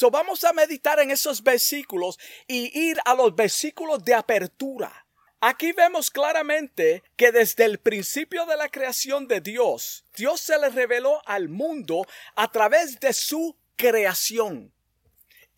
Vamos 0.09 0.45
a 0.45 0.53
meditar 0.53 1.01
en 1.01 1.11
esos 1.11 1.43
versículos 1.43 2.19
y 2.47 2.71
ir 2.79 2.99
a 3.05 3.15
los 3.15 3.35
versículos 3.35 4.05
de 4.05 4.15
apertura. 4.15 5.05
Aquí 5.41 5.73
vemos 5.73 6.11
claramente 6.11 7.03
que 7.17 7.33
desde 7.33 7.65
el 7.65 7.79
principio 7.79 8.47
de 8.47 8.57
la 8.57 8.69
creación 8.69 9.27
de 9.27 9.41
Dios, 9.41 10.05
Dios 10.15 10.41
se 10.41 10.59
le 10.59 10.69
reveló 10.69 11.21
al 11.27 11.49
mundo 11.49 12.07
a 12.37 12.51
través 12.51 13.01
de 13.01 13.13
su 13.13 13.57
creación. 13.77 14.73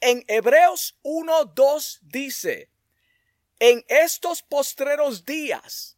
En 0.01 0.25
Hebreos 0.29 0.97
1.2 1.03 1.99
dice, 2.03 2.71
en 3.59 3.85
estos 3.89 4.43
postreros 4.43 5.25
días 5.25 5.97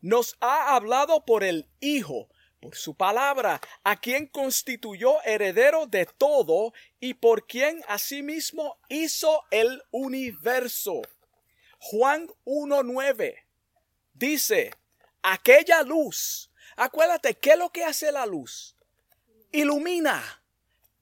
nos 0.00 0.36
ha 0.40 0.74
hablado 0.74 1.24
por 1.24 1.44
el 1.44 1.68
Hijo, 1.80 2.28
por 2.62 2.76
su 2.76 2.94
palabra, 2.94 3.60
a 3.82 4.00
quien 4.00 4.28
constituyó 4.28 5.20
heredero 5.24 5.86
de 5.86 6.06
todo 6.06 6.72
y 7.00 7.14
por 7.14 7.44
quien 7.44 7.82
asimismo 7.88 8.78
hizo 8.88 9.42
el 9.50 9.82
universo. 9.90 11.02
Juan 11.80 12.28
1.9 12.44 13.34
dice, 14.14 14.70
aquella 15.22 15.82
luz, 15.82 16.52
acuérdate, 16.76 17.34
¿qué 17.34 17.50
es 17.50 17.58
lo 17.58 17.70
que 17.70 17.82
hace 17.82 18.12
la 18.12 18.26
luz? 18.26 18.76
Ilumina, 19.50 20.22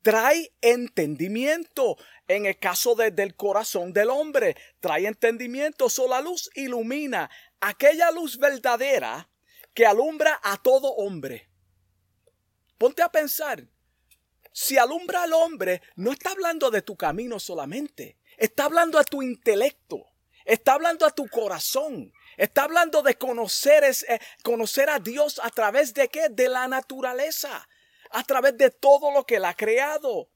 trae 0.01 0.55
entendimiento. 0.63 1.99
En 2.27 2.47
el 2.47 2.59
caso 2.59 2.95
del 2.95 3.37
corazón 3.37 3.93
del 3.93 4.09
hombre, 4.09 4.57
trae 4.81 5.07
entendimiento. 5.07 5.91
So 5.91 6.09
la 6.09 6.23
luz 6.23 6.49
ilumina 6.55 7.29
aquella 7.61 8.11
luz 8.13 8.39
verdadera 8.39 9.29
que 9.75 9.85
alumbra 9.85 10.41
a 10.43 10.57
todo 10.57 10.95
hombre. 10.95 11.50
Ponte 12.81 13.03
a 13.03 13.13
pensar, 13.13 13.63
si 14.55 14.79
alumbra 14.79 15.25
al 15.25 15.35
hombre, 15.35 15.83
no 15.97 16.13
está 16.13 16.31
hablando 16.31 16.71
de 16.71 16.81
tu 16.81 16.97
camino 16.97 17.39
solamente, 17.39 18.17
está 18.39 18.65
hablando 18.65 18.99
a 18.99 19.05
tu 19.05 19.21
intelecto, 19.21 20.07
está 20.47 20.73
hablando 20.73 21.05
a 21.05 21.11
tu 21.11 21.29
corazón, 21.29 22.11
está 22.39 22.63
hablando 22.63 23.03
de 23.03 23.17
conocer, 23.17 23.85
eh, 23.85 24.19
conocer 24.43 24.89
a 24.89 24.99
Dios 24.99 25.43
a 25.45 25.51
través 25.51 25.93
de 25.93 26.09
qué? 26.09 26.31
De 26.31 26.49
la 26.49 26.69
naturaleza, 26.69 27.69
a 28.13 28.25
través 28.25 28.57
de 28.57 28.71
todo 28.71 29.11
lo 29.11 29.27
que 29.27 29.37
él 29.37 29.45
ha 29.45 29.53
creado. 29.53 30.31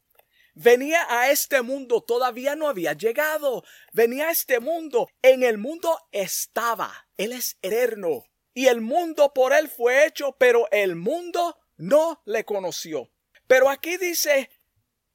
Venía 0.53 1.01
a 1.09 1.31
este 1.31 1.63
mundo, 1.63 2.03
todavía 2.03 2.57
no 2.57 2.69
había 2.69 2.93
llegado. 2.93 3.65
Venía 3.95 4.29
a 4.29 4.33
este 4.33 4.61
mundo, 4.61 5.09
en 5.23 5.45
el 5.45 5.57
mundo 5.57 5.99
estaba. 6.13 7.09
Él 7.17 7.33
es 7.33 7.57
eterno. 7.63 8.27
Y 8.53 8.67
el 8.67 8.83
mundo 8.83 9.33
por 9.33 9.55
él 9.55 9.71
fue 9.71 10.05
hecho, 10.05 10.37
pero 10.39 10.69
el 10.71 10.95
mundo 10.95 11.57
no 11.77 12.23
le 12.25 12.45
conoció. 12.45 13.11
Pero 13.47 13.69
aquí 13.69 13.97
dice 13.97 14.51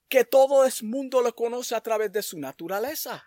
que 0.08 0.26
todo 0.26 0.66
el 0.66 0.74
mundo 0.84 1.22
lo 1.22 1.34
conoce 1.36 1.76
a 1.76 1.82
través 1.82 2.12
de 2.12 2.24
su 2.24 2.40
naturaleza. 2.40 3.24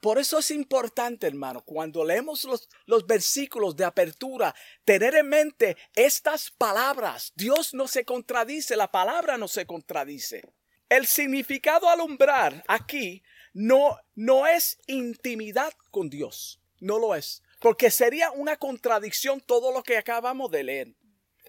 Por 0.00 0.18
eso 0.18 0.38
es 0.38 0.50
importante, 0.50 1.26
hermano, 1.26 1.62
cuando 1.62 2.04
leemos 2.04 2.44
los, 2.44 2.68
los, 2.86 3.06
versículos 3.06 3.76
de 3.76 3.84
apertura, 3.84 4.54
tener 4.84 5.14
en 5.14 5.28
mente 5.28 5.76
estas 5.94 6.50
palabras. 6.50 7.32
Dios 7.34 7.74
no 7.74 7.86
se 7.86 8.04
contradice, 8.04 8.76
la 8.76 8.90
palabra 8.90 9.36
no 9.36 9.46
se 9.46 9.66
contradice. 9.66 10.42
El 10.88 11.06
significado 11.06 11.88
alumbrar 11.88 12.64
aquí 12.66 13.22
no, 13.52 13.98
no 14.14 14.46
es 14.46 14.78
intimidad 14.86 15.72
con 15.90 16.08
Dios, 16.08 16.60
no 16.80 16.98
lo 16.98 17.14
es, 17.14 17.42
porque 17.60 17.90
sería 17.90 18.30
una 18.30 18.56
contradicción 18.56 19.40
todo 19.40 19.70
lo 19.70 19.82
que 19.82 19.98
acabamos 19.98 20.50
de 20.50 20.64
leer 20.64 20.94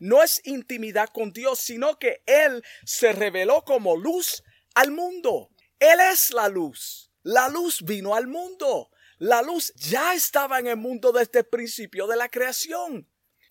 no 0.02 0.24
es 0.24 0.42
intimidad 0.46 1.10
con 1.10 1.32
Dios, 1.32 1.60
sino 1.60 2.00
que 2.00 2.24
Él 2.26 2.64
se 2.84 3.14
reveló 3.14 3.64
como 3.64 3.96
luz 3.96 4.44
al 4.74 4.90
mundo. 4.90 5.52
Él 5.80 6.00
es 6.12 6.34
la 6.34 6.50
luz. 6.50 7.12
La 7.22 7.50
luz 7.50 7.84
vino 7.84 8.16
al 8.16 8.26
mundo. 8.26 8.90
La 9.20 9.44
luz 9.44 9.72
ya 9.76 10.16
estaba 10.16 10.58
en 10.58 10.66
el 10.66 10.78
mundo 10.78 11.12
desde 11.12 11.40
el 11.40 11.46
principio 11.46 12.08
de 12.08 12.16
la 12.16 12.30
creación, 12.30 13.08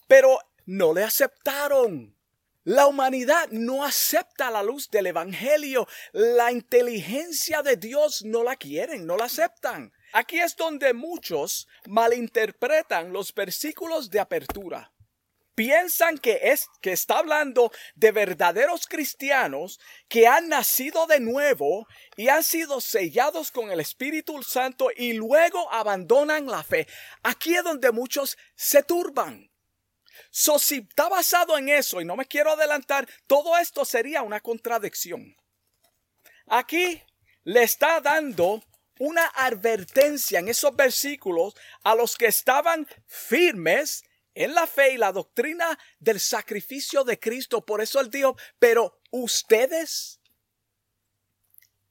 pero 0.09 0.41
no 0.67 0.93
le 0.93 1.05
aceptaron. 1.05 2.19
La 2.65 2.89
humanidad 2.89 3.49
no 3.53 3.85
acepta 3.85 4.51
la 4.51 4.65
luz 4.65 4.91
del 4.91 5.07
Evangelio. 5.07 5.87
La 6.13 6.51
inteligencia 6.51 7.63
de 7.63 7.77
Dios 7.77 8.25
no 8.25 8.43
la 8.43 8.57
quieren, 8.57 9.07
no 9.07 9.17
la 9.17 9.27
aceptan. 9.27 9.93
Aquí 10.13 10.41
es 10.41 10.57
donde 10.57 10.95
muchos 10.95 11.69
malinterpretan 11.87 13.13
los 13.13 13.33
versículos 13.33 14.11
de 14.11 14.19
apertura 14.19 14.93
piensan 15.61 16.17
que 16.17 16.41
es 16.45 16.71
que 16.81 16.93
está 16.93 17.19
hablando 17.19 17.71
de 17.95 18.13
verdaderos 18.13 18.87
cristianos 18.87 19.79
que 20.09 20.27
han 20.27 20.49
nacido 20.49 21.07
de 21.07 21.21
nuevo 21.21 21.87
y 22.17 22.29
han 22.29 22.43
sido 22.43 22.81
sellados 22.81 23.51
con 23.51 23.71
el 23.71 23.79
Espíritu 23.79 24.43
Santo 24.43 24.89
y 24.97 25.13
luego 25.13 25.71
abandonan 25.71 26.47
la 26.47 26.63
fe. 26.63 26.87
Aquí 27.23 27.55
es 27.55 27.63
donde 27.63 27.93
muchos 27.93 28.39
se 28.55 28.83
turban. 28.85 29.51
So, 30.31 30.59
si 30.59 30.77
está 30.77 31.11
basado 31.11 31.59
en 31.59 31.69
eso, 31.69 32.01
y 32.01 32.07
no 32.07 32.17
me 32.17 32.25
quiero 32.25 32.53
adelantar, 32.53 33.07
todo 33.27 33.59
esto 33.59 33.85
sería 33.85 34.23
una 34.23 34.41
contradicción. 34.41 35.37
Aquí 36.47 37.03
le 37.45 37.65
está 37.65 38.01
dando 38.01 38.65
una 38.99 39.27
advertencia 39.27 40.39
en 40.39 40.49
esos 40.49 40.75
versículos 40.75 41.55
a 41.85 41.95
los 41.95 42.17
que 42.17 42.29
estaban 42.29 42.89
firmes 43.07 44.05
en 44.35 44.55
la 44.55 44.67
fe 44.67 44.95
y 44.95 44.97
la 44.97 45.13
doctrina 45.13 45.79
del 45.99 46.21
sacrificio 46.21 47.05
de 47.05 47.19
Cristo. 47.19 47.65
Por 47.65 47.81
eso 47.81 48.01
él 48.01 48.11
dijo, 48.11 48.37
pero 48.59 49.01
ustedes, 49.11 50.21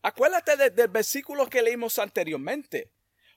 acuérdate 0.02 0.70
del 0.72 0.88
versículo 0.88 1.50
que 1.50 1.62
leímos 1.62 2.00
anteriormente. 2.00 2.92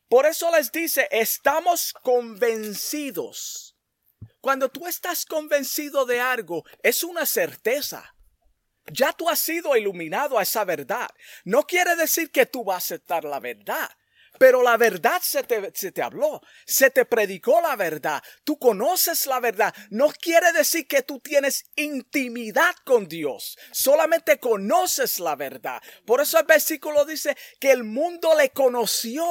Por 0.09 0.27
eso 0.27 0.51
les 0.55 0.71
dice, 0.71 1.09
estamos 1.11 1.95
convencidos. 2.03 3.77
Cuando 4.41 4.69
tú 4.69 4.87
estás 4.87 5.25
convencido 5.25 6.05
de 6.05 6.21
algo, 6.21 6.65
es 6.83 7.03
una 7.03 7.25
certeza. 7.25 8.15
Ya 8.87 9.13
tú 9.13 9.29
has 9.29 9.39
sido 9.39 9.77
iluminado 9.77 10.39
a 10.39 10.43
esa 10.43 10.65
verdad. 10.65 11.09
No 11.45 11.67
quiere 11.67 11.95
decir 11.97 12.31
que 12.31 12.47
tú 12.47 12.65
vas 12.65 12.75
a 12.75 12.79
aceptar 12.79 13.25
la 13.25 13.41
verdad. 13.41 13.89
Pero 14.39 14.63
la 14.63 14.77
verdad 14.77 15.21
se 15.23 15.43
te, 15.43 15.71
se 15.75 15.93
te, 15.93 16.03
habló, 16.03 16.41
se 16.67 16.91
te 16.91 17.05
predicó 17.05 17.61
la 17.61 17.77
verdad, 17.77 18.23
tú 18.45 18.59
conoces 18.59 19.27
la 19.27 19.41
verdad. 19.41 19.75
No 19.91 20.11
quiere 20.11 20.53
decir 20.53 20.87
que 20.87 21.03
tú 21.03 21.21
tienes 21.21 21.65
intimidad 21.77 22.75
con 22.85 23.07
Dios, 23.07 23.59
solamente 23.73 24.39
conoces 24.39 25.21
la 25.21 25.37
verdad. 25.37 25.83
Por 26.07 26.21
eso 26.21 26.39
el 26.39 26.47
versículo 26.47 27.05
dice 27.05 27.37
que 27.61 27.71
el 27.71 27.85
mundo 27.85 28.35
le 28.37 28.51
conoció, 28.51 29.25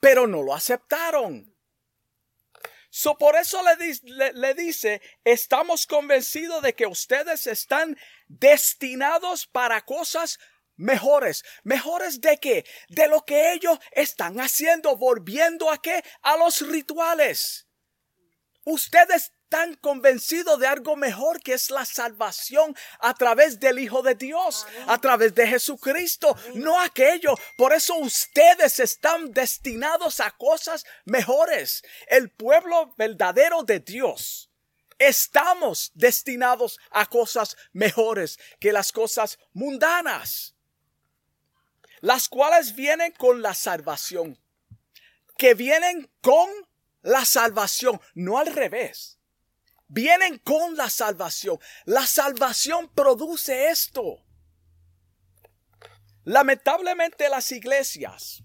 pero 0.00 0.26
no 0.26 0.42
lo 0.42 0.54
aceptaron. 0.54 1.54
So, 2.90 3.18
por 3.18 3.36
eso 3.36 3.60
le, 3.62 4.32
le, 4.32 4.54
dice, 4.54 5.02
estamos 5.22 5.86
convencidos 5.86 6.62
de 6.62 6.74
que 6.74 6.86
ustedes 6.86 7.46
están 7.46 7.98
destinados 8.28 9.46
para 9.46 9.84
cosas 9.84 10.38
mejores. 10.78 11.44
¿Mejores 11.64 12.22
de 12.22 12.38
qué? 12.38 12.64
De 12.88 13.06
lo 13.08 13.24
que 13.26 13.52
ellos 13.52 13.78
están 13.92 14.40
haciendo, 14.40 14.96
volviendo 14.96 15.70
a 15.70 15.82
qué? 15.82 16.02
A 16.22 16.38
los 16.38 16.66
rituales. 16.66 17.66
Ustedes 18.64 19.32
están 19.50 19.76
convencidos 19.76 20.58
de 20.60 20.66
algo 20.66 20.94
mejor 20.94 21.40
que 21.40 21.54
es 21.54 21.70
la 21.70 21.86
salvación 21.86 22.76
a 23.00 23.14
través 23.14 23.58
del 23.58 23.78
Hijo 23.78 24.02
de 24.02 24.14
Dios, 24.14 24.66
a 24.86 25.00
través 25.00 25.34
de 25.34 25.46
Jesucristo, 25.46 26.36
no 26.52 26.78
aquello. 26.78 27.34
Por 27.56 27.72
eso 27.72 27.96
ustedes 27.96 28.78
están 28.78 29.32
destinados 29.32 30.20
a 30.20 30.32
cosas 30.32 30.84
mejores. 31.06 31.82
El 32.08 32.30
pueblo 32.30 32.94
verdadero 32.98 33.62
de 33.62 33.80
Dios. 33.80 34.50
Estamos 34.98 35.92
destinados 35.94 36.78
a 36.90 37.06
cosas 37.06 37.56
mejores 37.72 38.38
que 38.60 38.70
las 38.70 38.92
cosas 38.92 39.38
mundanas, 39.54 40.57
las 42.00 42.28
cuales 42.28 42.74
vienen 42.74 43.12
con 43.12 43.42
la 43.42 43.54
salvación, 43.54 44.38
que 45.36 45.54
vienen 45.54 46.10
con 46.20 46.48
la 47.02 47.24
salvación, 47.24 48.00
no 48.14 48.38
al 48.38 48.46
revés 48.46 49.18
vienen 49.88 50.38
con 50.38 50.76
la 50.76 50.88
salvación. 50.88 51.58
La 51.86 52.06
salvación 52.06 52.88
produce 52.94 53.70
esto. 53.70 54.22
Lamentablemente 56.24 57.28
las 57.28 57.50
iglesias 57.52 58.44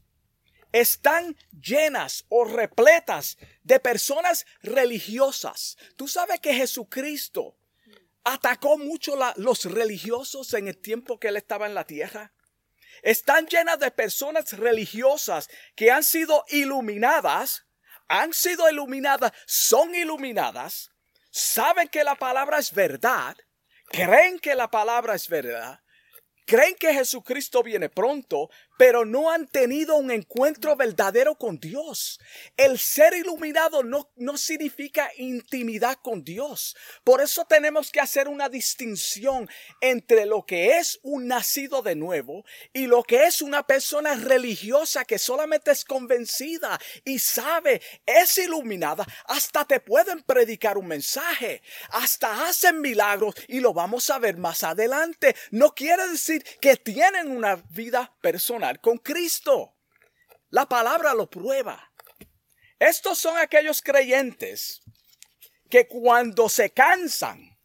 están 0.72 1.38
llenas 1.52 2.26
o 2.30 2.46
repletas 2.46 3.38
de 3.62 3.80
personas 3.80 4.46
religiosas. 4.62 5.78
Tú 5.98 6.08
sabes 6.08 6.40
que 6.40 6.54
Jesucristo 6.54 7.58
atacó 8.24 8.78
mucho 8.78 9.16
los 9.36 9.66
religiosos 9.66 10.54
en 10.54 10.70
el 10.70 10.78
tiempo 10.78 11.20
que 11.20 11.28
él 11.28 11.38
estaba 11.38 11.68
en 11.68 11.76
la 11.76 11.86
tierra. 11.86 12.32
Están 13.04 13.46
llenas 13.46 13.78
de 13.78 13.92
personas 13.92 14.52
religiosas 14.54 15.48
que 15.76 15.92
han 15.92 16.04
sido 16.04 16.44
iluminadas, 16.50 17.68
han 18.08 18.34
sido 18.34 18.68
iluminadas, 18.70 19.32
son 19.46 19.94
iluminadas 19.94 20.90
saben 21.34 21.88
que 21.88 22.04
la 22.04 22.16
palabra 22.16 22.60
es 22.60 22.72
verdad, 22.72 23.36
creen 23.90 24.38
que 24.40 24.54
la 24.54 24.70
palabra 24.70 25.16
es 25.16 25.28
verdad, 25.28 25.80
creen 26.46 26.76
que 26.76 26.94
Jesucristo 26.94 27.64
viene 27.64 27.90
pronto, 27.90 28.50
pero 28.78 29.06
no 29.06 29.32
han 29.32 29.48
tenido 29.48 29.96
un 29.96 30.12
encuentro 30.12 30.76
verdadero 30.76 31.36
con 31.36 31.60
Dios. 31.60 32.20
El 32.58 32.80
ser 32.80 33.14
iluminado 33.14 33.84
no, 33.84 34.12
no 34.16 34.38
significa 34.38 35.12
intimidad 35.18 35.98
con 36.02 36.24
Dios. 36.24 36.76
Por 37.04 37.22
eso 37.22 37.46
tenemos 37.46 37.92
que 37.92 38.00
hacer 38.00 38.28
una 38.28 38.50
distinción 38.50 39.50
entre 39.82 40.26
lo 40.26 40.46
que 40.46 40.78
es 40.78 41.00
un 41.04 41.28
nacido 41.28 41.82
de 41.82 41.96
nuevo 41.96 42.46
y 42.72 42.88
lo 42.88 43.04
que 43.04 43.26
es 43.26 43.42
una 43.42 43.66
persona 43.66 44.16
religiosa 44.16 45.06
que 45.06 45.20
solamente 45.20 45.72
es 45.72 45.86
convencida 45.86 46.80
y 47.06 47.20
sabe, 47.20 47.82
es 48.06 48.38
iluminada, 48.38 49.06
hasta 49.26 49.66
te 49.66 49.80
pueden 49.80 50.24
predicar 50.24 50.78
un 50.78 50.88
mensaje, 50.88 51.62
hasta 51.90 52.48
hacen 52.48 52.82
milagros 52.82 53.36
y 53.48 53.60
lo 53.60 53.74
vamos 53.74 54.10
a 54.10 54.20
ver 54.20 54.38
más 54.38 54.64
adelante. 54.64 55.36
No 55.52 55.74
quiere 55.74 56.08
decir 56.08 56.44
que 56.60 56.78
tienen 56.78 57.30
una 57.30 57.56
vida 57.56 58.12
personal 58.22 58.63
con 58.80 58.98
Cristo. 58.98 59.76
La 60.50 60.68
palabra 60.68 61.14
lo 61.14 61.30
prueba. 61.30 61.92
Estos 62.80 63.18
son 63.18 63.38
aquellos 63.38 63.82
creyentes 63.82 64.82
que 65.70 65.88
cuando 65.88 66.50
se 66.50 66.72
cansan, 66.72 67.58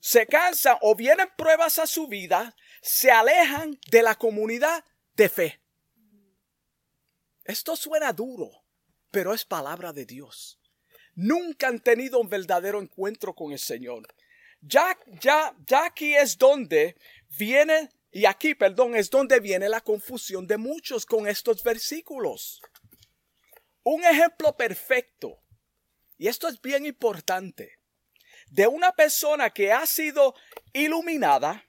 se 0.00 0.26
cansan 0.26 0.78
o 0.80 0.94
vienen 0.94 1.28
pruebas 1.36 1.78
a 1.78 1.86
su 1.86 2.08
vida, 2.08 2.54
se 2.80 3.10
alejan 3.10 3.78
de 3.90 4.02
la 4.02 4.14
comunidad 4.14 4.84
de 5.14 5.28
fe. 5.28 5.60
Esto 7.44 7.76
suena 7.76 8.12
duro, 8.12 8.50
pero 9.10 9.34
es 9.34 9.44
palabra 9.44 9.92
de 9.92 10.06
Dios. 10.06 10.58
Nunca 11.14 11.68
han 11.68 11.80
tenido 11.80 12.18
un 12.18 12.28
verdadero 12.28 12.80
encuentro 12.80 13.34
con 13.34 13.52
el 13.52 13.58
Señor. 13.58 14.06
Ya, 14.60 14.96
ya, 15.20 15.54
ya 15.66 15.86
aquí 15.86 16.14
es 16.14 16.38
donde 16.38 16.96
viene 17.28 17.90
y 18.12 18.26
aquí, 18.26 18.54
perdón, 18.54 18.94
es 18.94 19.08
donde 19.08 19.40
viene 19.40 19.70
la 19.70 19.80
confusión 19.80 20.46
de 20.46 20.58
muchos 20.58 21.06
con 21.06 21.26
estos 21.26 21.62
versículos. 21.62 22.60
Un 23.82 24.04
ejemplo 24.04 24.54
perfecto, 24.54 25.42
y 26.18 26.28
esto 26.28 26.46
es 26.46 26.60
bien 26.60 26.84
importante, 26.84 27.78
de 28.50 28.66
una 28.66 28.92
persona 28.92 29.48
que 29.48 29.72
ha 29.72 29.86
sido 29.86 30.34
iluminada, 30.74 31.64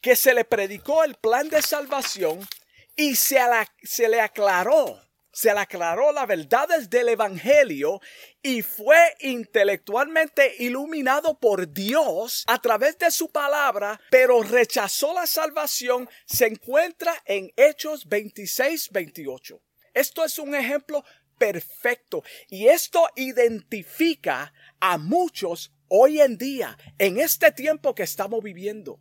que 0.00 0.14
se 0.14 0.32
le 0.32 0.44
predicó 0.44 1.02
el 1.02 1.16
plan 1.16 1.48
de 1.48 1.60
salvación 1.62 2.46
y 2.94 3.16
se, 3.16 3.40
se 3.82 4.08
le 4.08 4.20
aclaró 4.20 5.02
se 5.38 5.54
le 5.54 5.60
aclaró 5.60 6.10
la 6.10 6.26
verdades 6.26 6.90
del 6.90 7.10
Evangelio 7.10 8.00
y 8.42 8.62
fue 8.62 8.98
intelectualmente 9.20 10.56
iluminado 10.58 11.38
por 11.38 11.72
Dios 11.72 12.42
a 12.48 12.60
través 12.60 12.98
de 12.98 13.08
su 13.12 13.30
palabra, 13.30 14.00
pero 14.10 14.42
rechazó 14.42 15.14
la 15.14 15.28
salvación, 15.28 16.10
se 16.26 16.46
encuentra 16.46 17.14
en 17.24 17.52
Hechos 17.54 18.08
26, 18.08 18.90
28. 18.90 19.62
Esto 19.94 20.24
es 20.24 20.40
un 20.40 20.56
ejemplo 20.56 21.04
perfecto 21.38 22.24
y 22.48 22.66
esto 22.66 23.08
identifica 23.14 24.52
a 24.80 24.98
muchos 24.98 25.72
hoy 25.86 26.20
en 26.20 26.36
día, 26.36 26.76
en 26.98 27.20
este 27.20 27.52
tiempo 27.52 27.94
que 27.94 28.02
estamos 28.02 28.42
viviendo. 28.42 28.98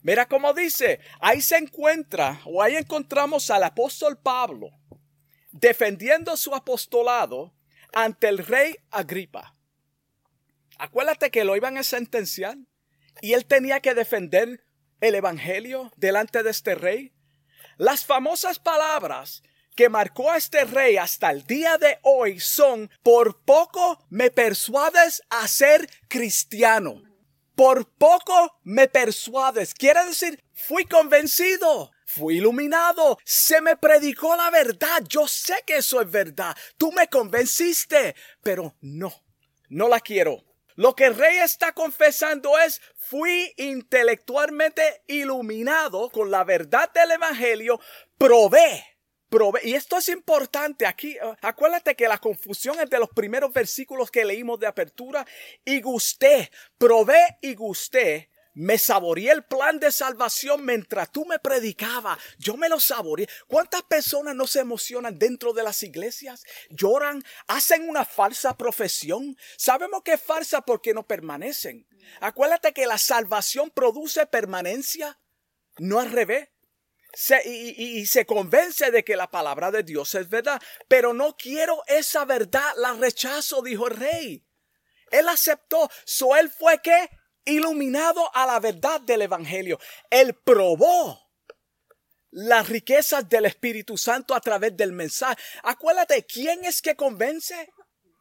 Mira 0.00 0.26
cómo 0.26 0.54
dice, 0.54 1.00
ahí 1.20 1.42
se 1.42 1.58
encuentra 1.58 2.40
o 2.46 2.62
ahí 2.62 2.76
encontramos 2.76 3.50
al 3.50 3.64
apóstol 3.64 4.18
Pablo 4.18 4.70
defendiendo 5.52 6.36
su 6.36 6.54
apostolado 6.54 7.54
ante 7.92 8.28
el 8.28 8.38
rey 8.38 8.76
Agripa. 8.90 9.54
Acuérdate 10.78 11.30
que 11.30 11.44
lo 11.44 11.56
iban 11.56 11.78
a 11.78 11.84
sentenciar 11.84 12.56
y 13.20 13.34
él 13.34 13.44
tenía 13.46 13.80
que 13.80 13.94
defender 13.94 14.64
el 15.00 15.14
evangelio 15.14 15.92
delante 15.96 16.42
de 16.42 16.50
este 16.50 16.74
rey. 16.74 17.12
Las 17.76 18.04
famosas 18.04 18.58
palabras 18.58 19.42
que 19.76 19.88
marcó 19.88 20.30
a 20.30 20.36
este 20.36 20.64
rey 20.64 20.96
hasta 20.96 21.30
el 21.30 21.46
día 21.46 21.78
de 21.78 21.98
hoy 22.02 22.40
son, 22.40 22.90
por 23.02 23.42
poco 23.44 24.04
me 24.10 24.30
persuades 24.30 25.22
a 25.30 25.46
ser 25.48 25.88
cristiano. 26.08 27.02
Por 27.54 27.88
poco 27.90 28.58
me 28.62 28.88
persuades. 28.88 29.74
Quiere 29.74 30.04
decir, 30.06 30.42
fui 30.52 30.84
convencido. 30.84 31.90
Fui 32.14 32.36
iluminado, 32.36 33.18
se 33.24 33.62
me 33.62 33.76
predicó 33.78 34.36
la 34.36 34.50
verdad, 34.50 35.02
yo 35.08 35.26
sé 35.26 35.62
que 35.66 35.76
eso 35.76 35.98
es 36.02 36.10
verdad, 36.10 36.54
tú 36.76 36.92
me 36.92 37.08
convenciste, 37.08 38.14
pero 38.42 38.74
no, 38.82 39.14
no 39.70 39.88
la 39.88 39.98
quiero. 39.98 40.44
Lo 40.74 40.94
que 40.94 41.06
el 41.06 41.16
rey 41.16 41.38
está 41.38 41.72
confesando 41.72 42.58
es, 42.58 42.82
fui 42.96 43.54
intelectualmente 43.56 45.04
iluminado 45.06 46.10
con 46.10 46.30
la 46.30 46.44
verdad 46.44 46.92
del 46.92 47.12
Evangelio, 47.12 47.80
probé, 48.18 48.84
probé, 49.30 49.60
y 49.64 49.72
esto 49.72 49.96
es 49.96 50.10
importante 50.10 50.84
aquí, 50.84 51.16
uh, 51.16 51.34
acuérdate 51.40 51.94
que 51.94 52.08
la 52.08 52.18
confusión 52.18 52.78
es 52.78 52.90
de 52.90 52.98
los 52.98 53.08
primeros 53.08 53.54
versículos 53.54 54.10
que 54.10 54.26
leímos 54.26 54.60
de 54.60 54.66
apertura, 54.66 55.26
y 55.64 55.80
gusté, 55.80 56.50
probé 56.76 57.38
y 57.40 57.54
gusté 57.54 58.31
me 58.54 58.76
saboreé 58.76 59.32
el 59.32 59.44
plan 59.44 59.78
de 59.80 59.90
salvación 59.90 60.64
mientras 60.64 61.10
tú 61.10 61.24
me 61.24 61.38
predicabas. 61.38 62.18
Yo 62.38 62.56
me 62.56 62.68
lo 62.68 62.80
saboreé. 62.80 63.28
¿Cuántas 63.46 63.82
personas 63.82 64.34
no 64.34 64.46
se 64.46 64.60
emocionan 64.60 65.18
dentro 65.18 65.52
de 65.52 65.62
las 65.62 65.82
iglesias? 65.82 66.44
Lloran, 66.68 67.24
hacen 67.46 67.88
una 67.88 68.04
falsa 68.04 68.56
profesión. 68.56 69.36
Sabemos 69.56 70.02
que 70.02 70.14
es 70.14 70.22
falsa 70.22 70.60
porque 70.62 70.92
no 70.92 71.06
permanecen. 71.06 71.86
Acuérdate 72.20 72.72
que 72.72 72.86
la 72.86 72.98
salvación 72.98 73.70
produce 73.70 74.26
permanencia, 74.26 75.18
no 75.78 75.98
al 76.00 76.10
revés. 76.10 76.48
y, 77.44 78.00
y, 78.00 78.06
se 78.06 78.26
convence 78.26 78.90
de 78.90 79.04
que 79.04 79.16
la 79.16 79.30
palabra 79.30 79.70
de 79.70 79.82
Dios 79.82 80.14
es 80.14 80.28
verdad, 80.28 80.60
pero 80.88 81.12
no 81.12 81.36
quiero 81.36 81.82
esa 81.86 82.24
verdad, 82.24 82.72
la 82.76 82.94
rechazo, 82.94 83.62
dijo 83.62 83.86
el 83.88 83.96
rey. 83.96 84.44
Él 85.10 85.28
aceptó, 85.28 85.90
so 86.04 86.36
él 86.36 86.50
fue 86.50 86.80
que 86.80 87.10
iluminado 87.44 88.34
a 88.34 88.46
la 88.46 88.60
verdad 88.60 89.00
del 89.00 89.22
Evangelio. 89.22 89.78
Él 90.10 90.34
probó 90.34 91.30
las 92.30 92.68
riquezas 92.68 93.28
del 93.28 93.46
Espíritu 93.46 93.96
Santo 93.96 94.34
a 94.34 94.40
través 94.40 94.76
del 94.76 94.92
mensaje. 94.92 95.40
Acuérdate, 95.62 96.24
¿quién 96.24 96.64
es 96.64 96.80
que 96.80 96.96
convence? 96.96 97.72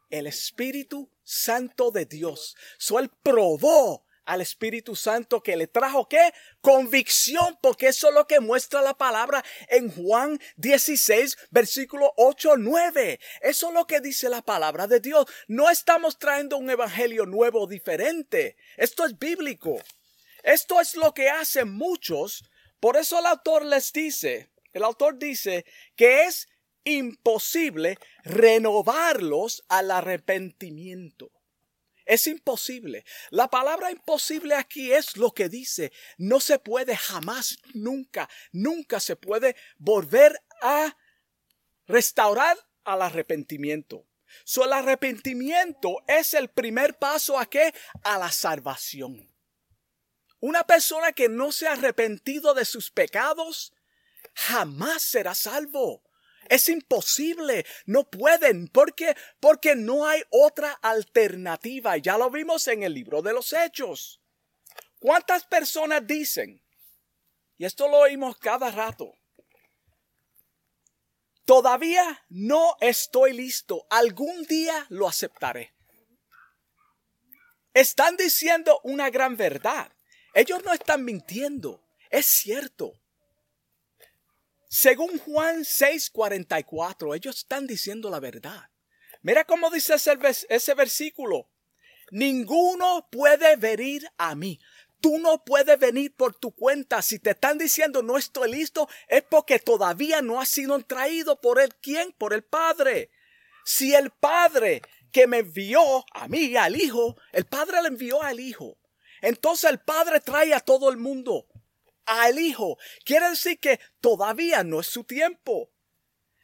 El 0.09 0.27
Espíritu 0.27 1.09
Santo 1.23 1.91
de 1.91 2.05
Dios. 2.05 2.55
So 2.77 2.99
él 2.99 3.09
probó 3.23 4.05
al 4.31 4.39
Espíritu 4.39 4.95
Santo 4.95 5.43
que 5.43 5.57
le 5.57 5.67
trajo 5.67 6.07
qué? 6.07 6.33
Convicción, 6.61 7.59
porque 7.61 7.89
eso 7.89 8.07
es 8.07 8.15
lo 8.15 8.27
que 8.27 8.39
muestra 8.39 8.81
la 8.81 8.93
palabra 8.93 9.43
en 9.67 9.91
Juan 9.91 10.39
16, 10.55 11.37
versículo 11.49 12.13
8, 12.15 12.55
9. 12.57 13.19
Eso 13.41 13.67
es 13.67 13.73
lo 13.73 13.85
que 13.85 13.99
dice 13.99 14.29
la 14.29 14.41
palabra 14.41 14.87
de 14.87 15.01
Dios. 15.01 15.25
No 15.49 15.69
estamos 15.69 16.17
trayendo 16.17 16.55
un 16.55 16.69
evangelio 16.69 17.25
nuevo 17.25 17.67
diferente. 17.67 18.55
Esto 18.77 19.05
es 19.05 19.19
bíblico. 19.19 19.81
Esto 20.43 20.79
es 20.79 20.95
lo 20.95 21.13
que 21.13 21.29
hacen 21.29 21.69
muchos. 21.69 22.45
Por 22.79 22.95
eso 22.95 23.19
el 23.19 23.25
autor 23.25 23.65
les 23.65 23.91
dice, 23.91 24.49
el 24.71 24.83
autor 24.83 25.19
dice 25.19 25.65
que 25.97 26.23
es 26.23 26.47
imposible 26.85 27.97
renovarlos 28.23 29.65
al 29.67 29.91
arrepentimiento. 29.91 31.31
Es 32.11 32.27
imposible. 32.27 33.05
La 33.29 33.49
palabra 33.49 33.89
imposible 33.89 34.53
aquí 34.55 34.91
es 34.91 35.15
lo 35.15 35.31
que 35.31 35.47
dice. 35.47 35.93
No 36.17 36.41
se 36.41 36.59
puede 36.59 36.97
jamás, 36.97 37.57
nunca, 37.73 38.29
nunca 38.51 38.99
se 38.99 39.15
puede 39.15 39.55
volver 39.77 40.43
a 40.61 40.97
restaurar 41.87 42.57
al 42.83 43.01
arrepentimiento. 43.01 44.09
So, 44.43 44.65
el 44.65 44.73
arrepentimiento 44.73 46.03
es 46.05 46.33
el 46.33 46.49
primer 46.49 46.99
paso 46.99 47.39
a 47.39 47.45
qué? 47.45 47.73
A 48.03 48.17
la 48.17 48.29
salvación. 48.29 49.33
Una 50.41 50.65
persona 50.65 51.13
que 51.13 51.29
no 51.29 51.53
se 51.53 51.69
ha 51.69 51.73
arrepentido 51.73 52.53
de 52.53 52.65
sus 52.65 52.91
pecados 52.91 53.71
jamás 54.33 55.01
será 55.01 55.33
salvo. 55.33 56.03
Es 56.51 56.67
imposible, 56.67 57.65
no 57.85 58.03
pueden, 58.03 58.67
porque 58.67 59.15
porque 59.39 59.73
no 59.73 60.05
hay 60.05 60.21
otra 60.29 60.73
alternativa. 60.81 61.95
Ya 61.95 62.17
lo 62.17 62.29
vimos 62.29 62.67
en 62.67 62.83
el 62.83 62.93
libro 62.93 63.21
de 63.21 63.31
los 63.31 63.53
Hechos. 63.53 64.21
¿Cuántas 64.99 65.45
personas 65.45 66.05
dicen? 66.05 66.61
Y 67.57 67.63
esto 67.63 67.87
lo 67.87 67.99
oímos 67.99 68.37
cada 68.37 68.69
rato. 68.69 69.13
Todavía 71.45 72.25
no 72.27 72.75
estoy 72.81 73.31
listo. 73.31 73.87
Algún 73.89 74.43
día 74.43 74.85
lo 74.89 75.07
aceptaré. 75.07 75.73
Están 77.73 78.17
diciendo 78.17 78.81
una 78.83 79.09
gran 79.09 79.37
verdad. 79.37 79.89
Ellos 80.33 80.65
no 80.65 80.73
están 80.73 81.05
mintiendo. 81.05 81.81
Es 82.09 82.25
cierto. 82.25 83.00
Según 84.73 85.19
Juan 85.19 85.65
6:44, 85.65 87.13
ellos 87.13 87.39
están 87.39 87.67
diciendo 87.67 88.09
la 88.09 88.21
verdad. 88.21 88.69
Mira 89.21 89.43
cómo 89.43 89.69
dice 89.69 89.95
ese, 89.95 90.73
versículo. 90.75 91.49
Ninguno 92.09 93.05
puede 93.11 93.57
venir 93.57 94.09
a 94.17 94.33
mí. 94.33 94.61
Tú 95.01 95.17
no 95.19 95.43
puedes 95.43 95.77
venir 95.77 96.15
por 96.15 96.35
tu 96.35 96.55
cuenta. 96.55 97.01
Si 97.01 97.19
te 97.19 97.31
están 97.31 97.57
diciendo 97.57 98.01
no 98.01 98.17
estoy 98.17 98.49
listo, 98.49 98.87
es 99.09 99.23
porque 99.23 99.59
todavía 99.59 100.21
no 100.21 100.39
has 100.39 100.47
sido 100.47 100.79
traído 100.85 101.41
por 101.41 101.59
el 101.59 101.75
quién, 101.75 102.13
por 102.13 102.33
el 102.33 102.45
Padre. 102.45 103.11
Si 103.65 103.93
el 103.93 104.09
Padre 104.09 104.83
que 105.11 105.27
me 105.27 105.39
envió 105.39 106.05
a 106.13 106.29
mí, 106.29 106.55
al 106.55 106.79
Hijo, 106.79 107.17
el 107.33 107.45
Padre 107.45 107.81
le 107.81 107.89
envió 107.89 108.23
al 108.23 108.39
Hijo. 108.39 108.77
Entonces 109.21 109.69
el 109.69 109.79
Padre 109.79 110.21
trae 110.21 110.53
a 110.53 110.61
todo 110.61 110.89
el 110.89 110.95
mundo, 110.95 111.45
al 112.05 112.39
Hijo. 112.39 112.77
Quiere 113.05 113.29
decir 113.29 113.59
que 113.59 113.79
todavía 113.99 114.63
no 114.63 114.79
es 114.79 114.87
su 114.87 115.03
tiempo. 115.03 115.71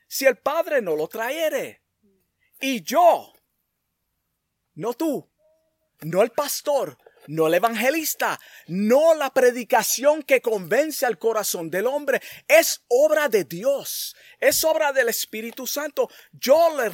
Si 0.08 0.26
el 0.26 0.38
Padre 0.38 0.82
no 0.82 0.96
lo 0.96 1.08
traere. 1.08 1.82
Y 2.60 2.82
yo, 2.82 3.34
no 4.76 4.94
tú, 4.94 5.30
no 6.02 6.24
el 6.24 6.32
pastor, 6.32 6.98
no 7.28 7.48
el 7.48 7.54
evangelista, 7.56 8.40
no 8.68 9.14
la 9.14 9.32
predicación 9.32 10.24
que 10.24 10.42
convence 10.42 11.06
al 11.06 11.20
corazón 11.20 11.70
del 11.70 11.86
hombre. 11.86 12.22
Es 12.48 12.84
obra 12.88 13.30
de 13.30 13.44
Dios, 13.44 14.16
es 14.40 14.64
obra 14.64 14.92
del 14.94 15.10
Espíritu 15.10 15.68
Santo. 15.68 16.10
Yo 16.32 16.76
le 16.78 16.90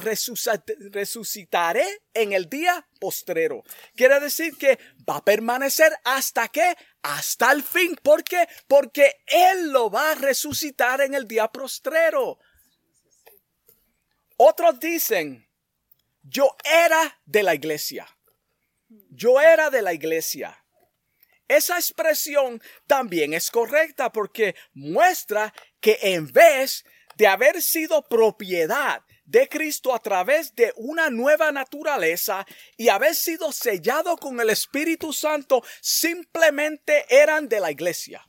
resucitaré 0.90 2.02
en 2.12 2.32
el 2.32 2.48
día 2.48 2.86
postrero. 3.00 3.62
Quiere 3.94 4.20
decir 4.20 4.56
que 4.56 4.78
va 5.08 5.16
a 5.18 5.24
permanecer 5.24 5.92
hasta 6.04 6.48
que, 6.48 6.74
hasta 7.04 7.52
el 7.52 7.62
fin. 7.62 7.96
¿Por 8.02 8.24
qué? 8.24 8.48
Porque 8.66 9.22
Él 9.26 9.70
lo 9.70 9.90
va 9.90 10.12
a 10.12 10.14
resucitar 10.14 11.02
en 11.02 11.14
el 11.14 11.28
día 11.28 11.48
postrero. 11.48 12.38
Otros 14.38 14.80
dicen, 14.80 15.46
yo 16.22 16.56
era 16.64 17.20
de 17.26 17.42
la 17.42 17.54
iglesia. 17.54 18.08
Yo 19.10 19.40
era 19.40 19.68
de 19.68 19.82
la 19.82 19.92
iglesia. 19.92 20.64
Esa 21.46 21.76
expresión 21.76 22.62
también 22.86 23.34
es 23.34 23.50
correcta 23.50 24.10
porque 24.10 24.56
muestra 24.72 25.52
que 25.80 25.98
en 26.00 26.32
vez 26.32 26.84
de 27.16 27.26
haber 27.26 27.60
sido 27.60 28.02
propiedad 28.08 29.04
de 29.24 29.48
Cristo 29.48 29.94
a 29.94 29.98
través 29.98 30.54
de 30.54 30.72
una 30.76 31.10
nueva 31.10 31.50
naturaleza 31.52 32.46
y 32.76 32.88
haber 32.88 33.14
sido 33.14 33.52
sellado 33.52 34.16
con 34.16 34.40
el 34.40 34.50
Espíritu 34.50 35.12
Santo, 35.12 35.62
simplemente 35.80 37.06
eran 37.08 37.48
de 37.48 37.60
la 37.60 37.70
iglesia. 37.70 38.26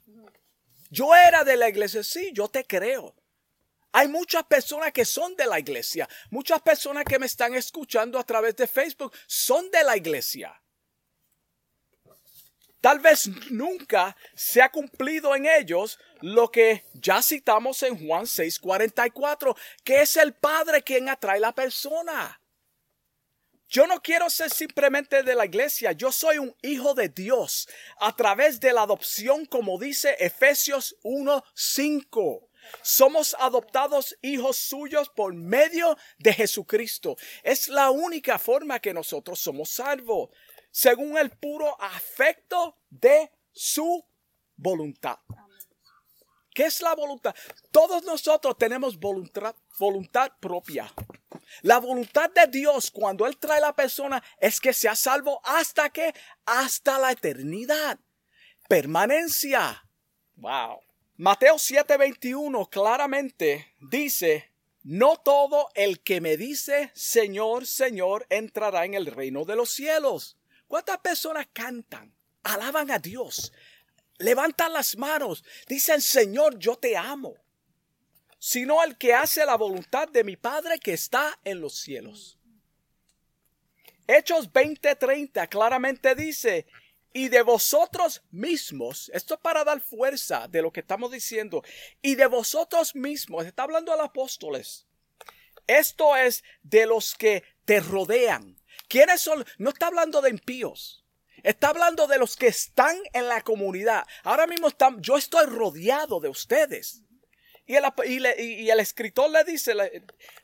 Yo 0.90 1.16
era 1.16 1.44
de 1.44 1.58
la 1.58 1.70
iglesia, 1.70 2.04
sí, 2.04 2.32
yo 2.34 2.48
te 2.48 2.64
creo. 2.66 3.16
Hay 3.92 4.08
muchas 4.10 4.44
personas 4.44 4.92
que 4.92 5.06
son 5.06 5.36
de 5.36 5.46
la 5.46 5.58
iglesia. 5.58 6.08
Muchas 6.30 6.62
personas 6.62 7.06
que 7.06 7.18
me 7.18 7.26
están 7.26 7.56
escuchando 7.56 8.20
a 8.20 8.26
través 8.26 8.56
de 8.58 8.68
Facebook 8.68 9.14
son 9.26 9.72
de 9.72 9.84
la 9.84 9.96
iglesia. 9.96 10.62
Tal 12.86 13.00
vez 13.00 13.28
nunca 13.50 14.16
se 14.36 14.62
ha 14.62 14.72
cumplido 14.72 15.36
en 15.36 15.48
ellos 15.48 15.98
lo 16.22 16.52
que 16.52 16.86
ya 16.94 17.24
citamos 17.24 17.82
en 17.82 17.98
Juan 17.98 18.28
6:44, 18.28 19.58
que 19.84 20.02
es 20.02 20.16
el 20.18 20.36
Padre 20.36 20.84
quien 20.84 21.10
atrae 21.10 21.40
la 21.40 21.52
persona. 21.52 22.40
Yo 23.68 23.88
no 23.88 24.04
quiero 24.04 24.30
ser 24.30 24.52
simplemente 24.52 25.24
de 25.24 25.34
la 25.34 25.46
iglesia, 25.46 25.94
yo 25.94 26.12
soy 26.12 26.38
un 26.38 26.56
hijo 26.62 26.94
de 26.94 27.10
Dios 27.10 27.68
a 27.98 28.16
través 28.16 28.60
de 28.60 28.72
la 28.72 28.84
adopción, 28.84 29.48
como 29.48 29.80
dice 29.80 30.16
Efesios 30.20 30.96
1:5. 31.02 32.52
Somos 32.84 33.36
adoptados 33.40 34.16
hijos 34.22 34.58
suyos 34.58 35.10
por 35.10 35.34
medio 35.34 35.98
de 36.20 36.34
Jesucristo. 36.34 37.16
Es 37.42 37.68
la 37.68 37.90
única 37.90 38.38
forma 38.38 38.80
que 38.80 38.94
nosotros 38.94 39.40
somos 39.40 39.72
salvos, 39.72 40.30
según 40.76 41.18
el 41.18 41.30
puro 41.30 41.82
afecto 41.82 42.76
de 42.90 43.32
su 43.54 44.04
voluntad. 44.58 45.18
¿Qué 46.54 46.66
es 46.66 46.82
la 46.82 46.94
voluntad? 46.94 47.34
Todos 47.72 48.04
nosotros 48.04 48.58
tenemos 48.58 49.00
voluntad, 49.00 49.56
voluntad 49.80 50.34
propia. 50.38 50.94
La 51.62 51.80
voluntad 51.80 52.30
de 52.30 52.48
Dios 52.48 52.92
cuando 52.92 53.26
Él 53.26 53.38
trae 53.38 53.60
a 53.60 53.68
la 53.68 53.74
persona 53.74 54.22
es 54.38 54.60
que 54.60 54.74
sea 54.74 54.98
salvo 54.98 55.40
hasta 55.46 55.92
que, 55.92 56.14
hasta 56.46 57.00
la 57.00 57.14
eternidad. 57.14 57.98
Permanencia. 58.68 59.88
Wow. 60.36 60.82
Mateo 61.16 61.56
7:21 61.56 62.70
claramente 62.70 63.74
dice, 63.80 64.52
no 64.84 65.16
todo 65.24 65.70
el 65.74 66.02
que 66.02 66.20
me 66.20 66.36
dice 66.36 66.92
Señor, 66.94 67.66
Señor 67.66 68.26
entrará 68.30 68.84
en 68.84 68.94
el 68.94 69.06
reino 69.06 69.46
de 69.46 69.56
los 69.56 69.70
cielos. 69.70 70.38
¿Cuántas 70.68 70.98
personas 71.00 71.48
cantan? 71.54 72.14
Alaban 72.44 72.92
a 72.92 73.00
Dios, 73.00 73.52
levantan 74.18 74.74
las 74.74 74.98
manos, 74.98 75.44
dicen 75.68 76.02
Señor, 76.02 76.58
yo 76.60 76.76
te 76.76 76.96
amo. 76.96 77.36
Sino 78.38 78.84
el 78.84 78.98
que 78.98 79.14
hace 79.14 79.46
la 79.46 79.56
voluntad 79.56 80.08
de 80.08 80.24
mi 80.24 80.36
Padre 80.36 80.78
que 80.80 80.94
está 80.94 81.40
en 81.44 81.62
los 81.62 81.80
cielos. 81.80 82.38
Hechos 84.08 84.52
20:30 84.52 85.48
claramente 85.48 86.14
dice, 86.14 86.68
y 87.12 87.30
de 87.30 87.42
vosotros 87.42 88.22
mismos, 88.30 89.10
esto 89.14 89.36
es 89.36 89.40
para 89.40 89.64
dar 89.64 89.82
fuerza 89.82 90.48
de 90.48 90.62
lo 90.62 90.72
que 90.72 90.82
estamos 90.82 91.12
diciendo, 91.12 91.64
y 92.02 92.16
de 92.16 92.28
vosotros 92.28 92.94
mismos, 92.94 93.46
está 93.46 93.64
hablando 93.64 93.94
a 93.94 93.96
los 93.96 94.06
apóstoles, 94.06 94.86
esto 95.66 96.16
es 96.16 96.44
de 96.62 96.86
los 96.86 97.16
que 97.16 97.44
te 97.64 97.80
rodean. 97.80 98.58
¿Quiénes 98.88 99.22
son? 99.22 99.46
No 99.58 99.70
está 99.70 99.88
hablando 99.88 100.22
de 100.22 100.30
impíos. 100.30 101.04
Está 101.44 101.70
hablando 101.70 102.08
de 102.08 102.18
los 102.18 102.36
que 102.36 102.48
están 102.48 102.98
en 103.14 103.28
la 103.28 103.42
comunidad. 103.42 104.06
Ahora 104.24 104.48
mismo 104.48 104.68
están, 104.68 105.02
yo 105.02 105.18
estoy 105.18 105.46
rodeado 105.46 106.20
de 106.20 106.30
ustedes. 106.30 107.02
Y 107.68 107.76
el, 107.76 107.86
y 108.40 108.70
el 108.70 108.80
escritor 108.80 109.30
le 109.30 109.44
dice, 109.44 109.74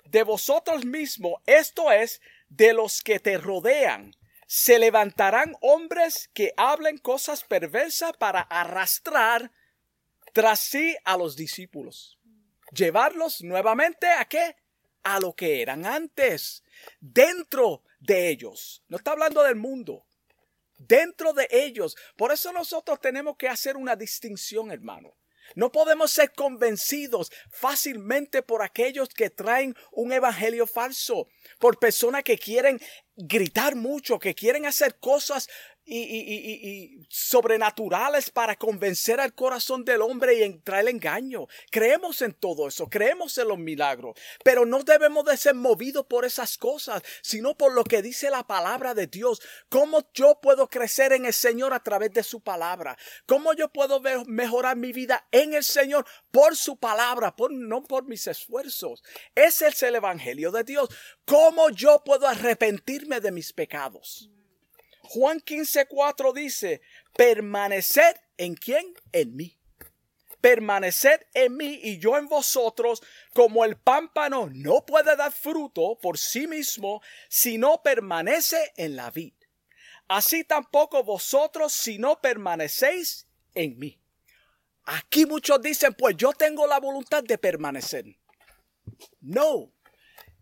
de 0.05 0.23
vosotros 0.23 0.85
mismos, 0.85 1.33
esto 1.45 1.91
es 1.91 2.21
de 2.49 2.73
los 2.73 3.01
que 3.01 3.19
te 3.19 3.37
rodean 3.37 4.15
se 4.53 4.79
levantarán 4.79 5.55
hombres 5.61 6.29
que 6.33 6.53
hablen 6.57 6.97
cosas 6.97 7.45
perversas 7.45 8.11
para 8.17 8.41
arrastrar 8.41 9.49
tras 10.33 10.59
sí 10.59 10.93
a 11.05 11.15
los 11.15 11.37
discípulos. 11.37 12.19
Llevarlos 12.73 13.41
nuevamente 13.43 14.09
a 14.09 14.25
qué? 14.25 14.57
A 15.03 15.21
lo 15.21 15.31
que 15.37 15.61
eran 15.61 15.85
antes. 15.85 16.65
Dentro 16.99 17.81
de 18.01 18.29
ellos. 18.29 18.83
No 18.89 18.97
está 18.97 19.11
hablando 19.11 19.41
del 19.43 19.55
mundo. 19.55 20.05
Dentro 20.77 21.31
de 21.31 21.47
ellos. 21.51 21.95
Por 22.17 22.31
eso 22.31 22.51
nosotros 22.51 22.99
tenemos 22.99 23.37
que 23.37 23.47
hacer 23.47 23.77
una 23.77 23.95
distinción, 23.95 24.71
hermano. 24.71 25.15
No 25.55 25.71
podemos 25.71 26.11
ser 26.11 26.33
convencidos 26.33 27.31
fácilmente 27.49 28.41
por 28.41 28.63
aquellos 28.63 29.09
que 29.09 29.29
traen 29.29 29.75
un 29.91 30.13
evangelio 30.13 30.65
falso, 30.65 31.27
por 31.59 31.77
personas 31.77 32.23
que 32.23 32.37
quieren 32.37 32.79
gritar 33.15 33.75
mucho, 33.75 34.17
que 34.17 34.33
quieren 34.33 34.65
hacer 34.65 34.97
cosas 34.99 35.49
y, 35.93 37.05
sobrenaturales 37.09 38.29
para 38.29 38.55
convencer 38.55 39.19
al 39.19 39.33
corazón 39.33 39.83
del 39.83 40.01
hombre 40.01 40.35
y 40.35 40.43
entrar 40.43 40.81
el 40.81 40.87
engaño. 40.87 41.47
Creemos 41.69 42.21
en 42.21 42.33
todo 42.33 42.67
eso, 42.67 42.89
creemos 42.89 43.37
en 43.37 43.49
los 43.49 43.57
milagros, 43.57 44.15
pero 44.43 44.65
no 44.65 44.83
debemos 44.83 45.25
de 45.25 45.35
ser 45.37 45.55
movidos 45.55 46.05
por 46.05 46.23
esas 46.25 46.57
cosas, 46.57 47.01
sino 47.21 47.55
por 47.57 47.73
lo 47.73 47.83
que 47.83 48.01
dice 48.01 48.29
la 48.29 48.47
palabra 48.47 48.93
de 48.93 49.07
Dios. 49.07 49.41
¿Cómo 49.69 50.01
yo 50.13 50.39
puedo 50.41 50.69
crecer 50.69 51.11
en 51.13 51.25
el 51.25 51.33
Señor 51.33 51.73
a 51.73 51.83
través 51.83 52.13
de 52.13 52.23
su 52.23 52.41
palabra? 52.41 52.97
¿Cómo 53.25 53.53
yo 53.53 53.69
puedo 53.69 54.01
mejorar 54.27 54.77
mi 54.77 54.93
vida 54.93 55.27
en 55.31 55.53
el 55.53 55.63
Señor 55.63 56.05
por 56.31 56.55
su 56.55 56.77
palabra, 56.77 57.35
por, 57.35 57.51
no 57.51 57.83
por 57.83 58.05
mis 58.05 58.27
esfuerzos? 58.27 59.03
Ese 59.35 59.67
es 59.67 59.83
el 59.83 59.95
Evangelio 59.95 60.51
de 60.51 60.63
Dios. 60.63 60.89
¿Cómo 61.25 61.69
yo 61.69 62.01
puedo 62.05 62.27
arrepentirme 62.27 63.19
de 63.19 63.31
mis 63.31 63.51
pecados? 63.51 64.29
Juan 65.03 65.39
15:4 65.39 66.33
dice, 66.33 66.81
permaneced 67.15 68.15
en 68.37 68.55
quién? 68.55 68.93
En 69.11 69.35
mí. 69.35 69.57
Permaneced 70.39 71.21
en 71.33 71.55
mí 71.55 71.79
y 71.83 71.99
yo 71.99 72.17
en 72.17 72.27
vosotros, 72.27 73.01
como 73.33 73.63
el 73.63 73.77
pámpano 73.77 74.49
no 74.51 74.85
puede 74.85 75.15
dar 75.15 75.31
fruto 75.31 75.99
por 76.01 76.17
sí 76.17 76.47
mismo 76.47 77.01
si 77.29 77.57
no 77.57 77.81
permanece 77.83 78.73
en 78.75 78.95
la 78.95 79.11
vid. 79.11 79.33
Así 80.07 80.43
tampoco 80.43 81.03
vosotros 81.03 81.71
si 81.71 81.97
no 81.97 82.19
permanecéis 82.19 83.27
en 83.53 83.77
mí. 83.77 84.01
Aquí 84.85 85.25
muchos 85.25 85.61
dicen, 85.61 85.93
pues 85.93 86.17
yo 86.17 86.33
tengo 86.33 86.65
la 86.67 86.79
voluntad 86.79 87.23
de 87.23 87.37
permanecer. 87.37 88.05
No. 89.19 89.71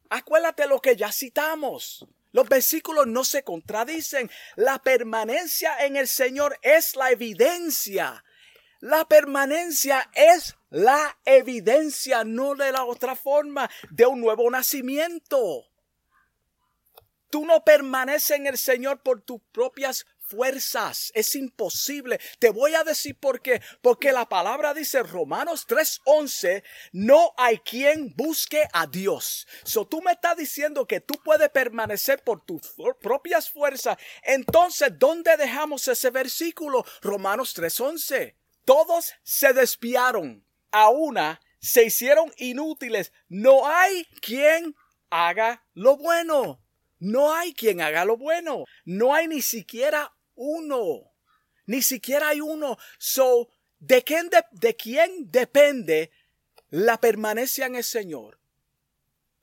Acuérdate 0.10 0.65
lo 0.65 0.80
que 0.80 0.95
ya 0.95 1.12
citamos. 1.12 2.08
Los 2.32 2.48
versículos 2.48 3.08
no 3.08 3.24
se 3.24 3.44
contradicen. 3.44 4.30
La 4.56 4.80
permanencia 4.80 5.86
en 5.86 5.96
el 5.96 6.08
Señor 6.08 6.58
es 6.62 6.96
la 6.96 7.12
evidencia. 7.12 8.24
La 8.80 9.06
permanencia 9.06 10.10
es 10.13 10.56
la 10.70 11.18
evidencia, 11.26 12.24
no 12.24 12.56
de 12.56 12.72
la 12.72 12.86
otra 12.86 13.15
forma, 13.15 13.70
de 13.89 14.06
un 14.06 14.22
nuevo 14.22 14.50
nacimiento. 14.50 15.65
Tú 17.30 17.46
no 17.46 17.63
permaneces 17.63 18.32
en 18.32 18.48
el 18.48 18.58
Señor 18.58 19.02
por 19.02 19.22
tus 19.22 19.42
propias 19.52 20.06
fuerzas. 20.30 21.12
Es 21.15 21.36
imposible. 21.36 22.20
Te 22.39 22.50
voy 22.50 22.76
a 22.76 22.84
decir 22.84 23.15
por 23.15 23.42
qué. 23.42 23.62
Porque 23.82 24.12
la 24.12 24.30
palabra 24.30 24.74
dice 24.74 25.04
Romanos 25.04 25.65
3:11, 25.68 26.63
no 26.92 27.34
hay 27.38 27.58
quien 27.60 28.13
busque 28.15 28.68
a 28.72 28.88
Dios. 28.88 29.48
So 29.63 29.88
tú 29.88 30.02
me 30.02 30.12
estás 30.12 30.38
diciendo 30.38 30.86
que 30.86 31.02
tú 31.02 31.15
puedes 31.24 31.50
permanecer 31.50 32.24
por 32.24 32.46
tus 32.46 32.62
propias 33.02 33.50
fuerzas. 33.50 33.98
Entonces, 34.24 34.92
¿dónde 34.98 35.36
dejamos 35.38 35.88
ese 35.88 36.10
versículo? 36.12 36.86
Romanos 37.02 37.54
3:11. 37.54 38.36
Todos 38.65 39.13
se 39.24 39.54
despiaron. 39.54 40.46
A 40.72 40.89
una 40.89 41.42
se 41.60 41.86
hicieron 41.86 42.32
inútiles. 42.38 43.12
No 43.28 43.68
hay 43.68 44.06
quien 44.22 44.76
haga 45.10 45.65
lo 45.74 45.98
bueno. 45.98 46.62
No 47.00 47.34
hay 47.34 47.54
quien 47.54 47.82
haga 47.82 48.06
lo 48.06 48.18
bueno. 48.18 48.65
No 48.86 49.13
hay 49.13 49.28
ni 49.28 49.42
siquiera 49.42 50.13
uno. 50.39 51.12
Ni 51.65 51.82
siquiera 51.82 52.30
hay 52.30 52.41
uno. 52.41 52.78
So, 52.97 53.49
¿de 53.78 54.04
quién, 54.04 54.30
de, 54.52 54.75
quién 54.75 55.30
depende 55.30 56.12
la 56.69 56.99
permanencia 56.99 57.67
en 57.67 57.75
el 57.75 57.84
Señor? 57.84 58.39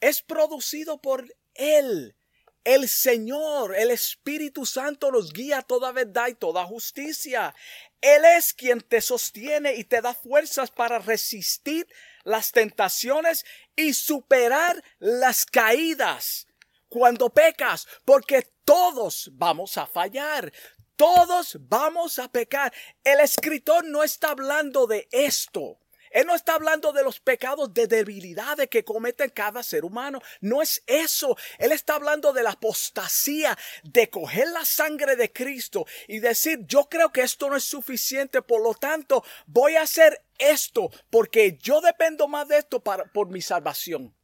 Es 0.01 0.23
producido 0.23 1.01
por 1.01 1.33
Él. 1.55 2.17
El 2.65 2.89
Señor, 2.89 3.77
el 3.77 3.93
Espíritu 3.93 4.67
Santo 4.67 5.13
nos 5.13 5.33
guía 5.33 5.63
toda 5.63 5.93
verdad 5.93 6.29
y 6.29 6.35
toda 6.35 6.65
justicia. 6.65 7.55
Él 8.01 8.25
es 8.25 8.53
quien 8.53 8.81
te 8.81 9.01
sostiene 9.01 9.75
y 9.77 9.85
te 9.85 10.01
da 10.01 10.15
fuerzas 10.15 10.71
para 10.71 10.99
resistir 10.99 11.87
las 12.25 12.51
tentaciones 12.51 13.45
y 13.77 13.95
superar 13.95 14.83
las 14.99 15.47
caídas 15.47 16.49
cuando 16.89 17.31
pecas, 17.31 17.87
porque 18.05 18.43
todos 18.65 19.31
vamos 19.35 19.79
a 19.79 19.87
fallar. 19.87 20.53
Todos 20.97 21.59
vamos 21.61 22.19
a 22.19 22.29
pecar. 22.29 22.73
El 23.05 23.21
escritor 23.21 23.85
no 23.85 24.03
está 24.03 24.31
hablando 24.31 24.87
de 24.87 25.07
esto. 25.13 25.79
Él 26.11 26.27
no 26.27 26.35
está 26.35 26.55
hablando 26.55 26.93
de 26.93 27.03
los 27.03 27.21
pecados 27.21 27.75
de 27.75 27.87
debilidades 27.87 28.69
que 28.69 28.85
comete 28.85 29.29
cada 29.31 29.63
ser 29.63 29.85
humano. 29.85 30.23
No 30.41 30.63
es 30.63 30.83
eso. 30.87 31.37
Él 31.59 31.73
está 31.73 31.97
hablando 31.97 32.33
de 32.33 32.43
la 32.43 32.53
apostasía, 32.53 33.59
de 33.83 34.09
coger 34.09 34.49
la 34.49 34.65
sangre 34.65 35.17
de 35.17 35.31
Cristo 35.31 35.85
y 36.09 36.21
decir, 36.21 36.61
yo 36.67 36.89
creo 36.89 37.13
que 37.13 37.21
esto 37.21 37.51
no 37.51 37.57
es 37.57 37.65
suficiente, 37.65 38.41
por 38.41 38.63
lo 38.63 38.73
tanto, 38.73 39.23
voy 39.47 39.77
a 39.77 39.83
hacer 39.83 40.25
esto 40.39 40.91
porque 41.11 41.59
yo 41.61 41.83
dependo 41.83 42.29
más 42.29 42.49
de 42.49 42.59
esto 42.59 42.81
para, 42.81 43.05
por 43.13 43.29
mi 43.29 43.43
salvación. 43.43 44.15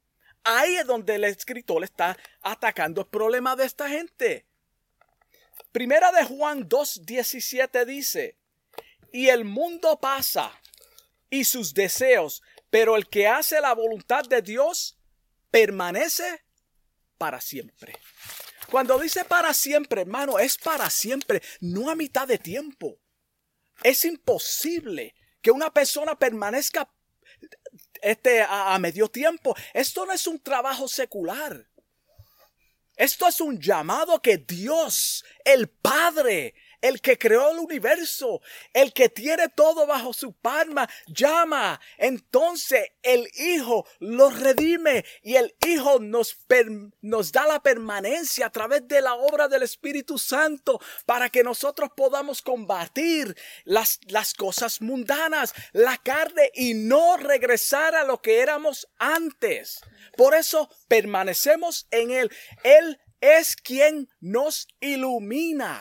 Ahí 0.44 0.76
es 0.76 0.86
donde 0.86 1.16
el 1.16 1.24
escritor 1.24 1.84
está 1.84 2.16
atacando 2.40 3.02
el 3.02 3.06
problema 3.08 3.54
de 3.54 3.66
esta 3.66 3.88
gente. 3.90 4.46
Primera 5.72 6.12
de 6.12 6.24
Juan 6.24 6.68
2.17 6.68 7.86
dice, 7.86 8.38
y 9.10 9.28
el 9.28 9.46
mundo 9.46 9.98
pasa 9.98 10.52
y 11.30 11.44
sus 11.44 11.72
deseos, 11.72 12.42
pero 12.68 12.94
el 12.94 13.08
que 13.08 13.26
hace 13.26 13.58
la 13.60 13.74
voluntad 13.74 14.24
de 14.24 14.42
Dios 14.42 14.98
permanece 15.50 16.44
para 17.16 17.40
siempre. 17.40 17.94
Cuando 18.70 18.98
dice 18.98 19.24
para 19.24 19.54
siempre, 19.54 20.02
hermano, 20.02 20.38
es 20.38 20.58
para 20.58 20.90
siempre, 20.90 21.42
no 21.60 21.90
a 21.90 21.94
mitad 21.94 22.28
de 22.28 22.38
tiempo. 22.38 22.98
Es 23.82 24.04
imposible 24.04 25.14
que 25.40 25.50
una 25.50 25.72
persona 25.72 26.18
permanezca 26.18 26.90
este, 28.02 28.42
a 28.42 28.78
medio 28.78 29.08
tiempo. 29.08 29.54
Esto 29.72 30.04
no 30.04 30.12
es 30.12 30.26
un 30.26 30.38
trabajo 30.38 30.86
secular. 30.86 31.71
Esto 33.02 33.26
es 33.26 33.40
un 33.40 33.58
llamado 33.58 34.22
que 34.22 34.38
Dios, 34.38 35.24
el 35.44 35.68
Padre, 35.68 36.54
el 36.82 37.00
que 37.00 37.16
creó 37.16 37.52
el 37.52 37.60
universo, 37.60 38.42
el 38.74 38.92
que 38.92 39.08
tiene 39.08 39.48
todo 39.48 39.86
bajo 39.86 40.12
su 40.12 40.32
palma, 40.34 40.88
llama. 41.06 41.80
Entonces 41.96 42.90
el 43.02 43.28
Hijo 43.34 43.86
lo 44.00 44.28
redime 44.30 45.04
y 45.22 45.36
el 45.36 45.54
Hijo 45.66 46.00
nos, 46.00 46.36
nos 47.00 47.32
da 47.32 47.46
la 47.46 47.62
permanencia 47.62 48.46
a 48.46 48.50
través 48.50 48.86
de 48.88 49.00
la 49.00 49.14
obra 49.14 49.48
del 49.48 49.62
Espíritu 49.62 50.18
Santo 50.18 50.80
para 51.06 51.30
que 51.30 51.44
nosotros 51.44 51.90
podamos 51.96 52.42
combatir 52.42 53.34
las, 53.64 54.00
las 54.08 54.34
cosas 54.34 54.82
mundanas, 54.82 55.54
la 55.72 55.96
carne 55.98 56.50
y 56.54 56.74
no 56.74 57.16
regresar 57.16 57.94
a 57.94 58.04
lo 58.04 58.20
que 58.20 58.40
éramos 58.40 58.88
antes. 58.98 59.80
Por 60.16 60.34
eso 60.34 60.68
permanecemos 60.88 61.86
en 61.92 62.10
Él. 62.10 62.30
Él 62.64 63.00
es 63.20 63.54
quien 63.54 64.08
nos 64.20 64.66
ilumina 64.80 65.80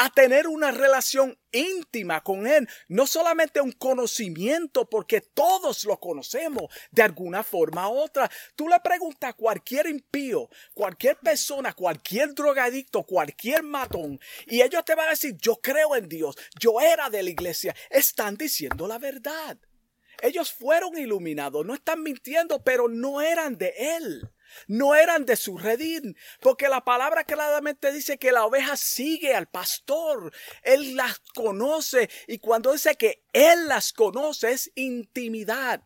a 0.00 0.10
tener 0.10 0.46
una 0.46 0.70
relación 0.70 1.36
íntima 1.50 2.22
con 2.22 2.46
Él, 2.46 2.68
no 2.86 3.04
solamente 3.04 3.60
un 3.60 3.72
conocimiento, 3.72 4.88
porque 4.88 5.20
todos 5.20 5.84
lo 5.84 5.98
conocemos 5.98 6.72
de 6.92 7.02
alguna 7.02 7.42
forma 7.42 7.88
u 7.88 7.98
otra. 7.98 8.30
Tú 8.54 8.68
le 8.68 8.78
preguntas 8.78 9.30
a 9.30 9.32
cualquier 9.32 9.88
impío, 9.88 10.48
cualquier 10.72 11.16
persona, 11.16 11.72
cualquier 11.72 12.32
drogadicto, 12.32 13.02
cualquier 13.02 13.64
matón, 13.64 14.20
y 14.46 14.62
ellos 14.62 14.84
te 14.84 14.94
van 14.94 15.08
a 15.08 15.10
decir, 15.10 15.36
yo 15.40 15.56
creo 15.56 15.96
en 15.96 16.08
Dios, 16.08 16.36
yo 16.60 16.80
era 16.80 17.10
de 17.10 17.24
la 17.24 17.30
iglesia, 17.30 17.74
están 17.90 18.36
diciendo 18.36 18.86
la 18.86 18.98
verdad. 18.98 19.58
Ellos 20.22 20.52
fueron 20.52 20.96
iluminados, 20.96 21.66
no 21.66 21.74
están 21.74 22.04
mintiendo, 22.04 22.62
pero 22.62 22.88
no 22.88 23.20
eran 23.20 23.58
de 23.58 23.74
Él 23.76 24.30
no 24.66 24.94
eran 24.94 25.24
de 25.24 25.36
su 25.36 25.58
redín, 25.58 26.16
porque 26.40 26.68
la 26.68 26.84
palabra 26.84 27.24
claramente 27.24 27.92
dice 27.92 28.18
que 28.18 28.32
la 28.32 28.44
oveja 28.44 28.76
sigue 28.76 29.34
al 29.34 29.48
pastor, 29.48 30.32
él 30.62 30.96
las 30.96 31.20
conoce 31.34 32.10
y 32.26 32.38
cuando 32.38 32.72
dice 32.72 32.96
que 32.96 33.24
él 33.32 33.68
las 33.68 33.92
conoce 33.92 34.52
es 34.52 34.70
intimidad, 34.74 35.82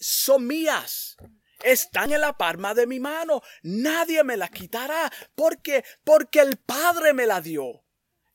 son 0.00 0.46
mías. 0.46 1.16
Están 1.62 2.12
en 2.12 2.20
la 2.20 2.36
palma 2.36 2.72
de 2.72 2.86
mi 2.86 3.00
mano. 3.00 3.42
Nadie 3.62 4.22
me 4.22 4.36
la 4.36 4.48
quitará. 4.48 5.10
porque 5.34 5.84
Porque 6.04 6.40
el 6.40 6.56
Padre 6.56 7.12
me 7.12 7.26
la 7.26 7.40
dio. 7.40 7.84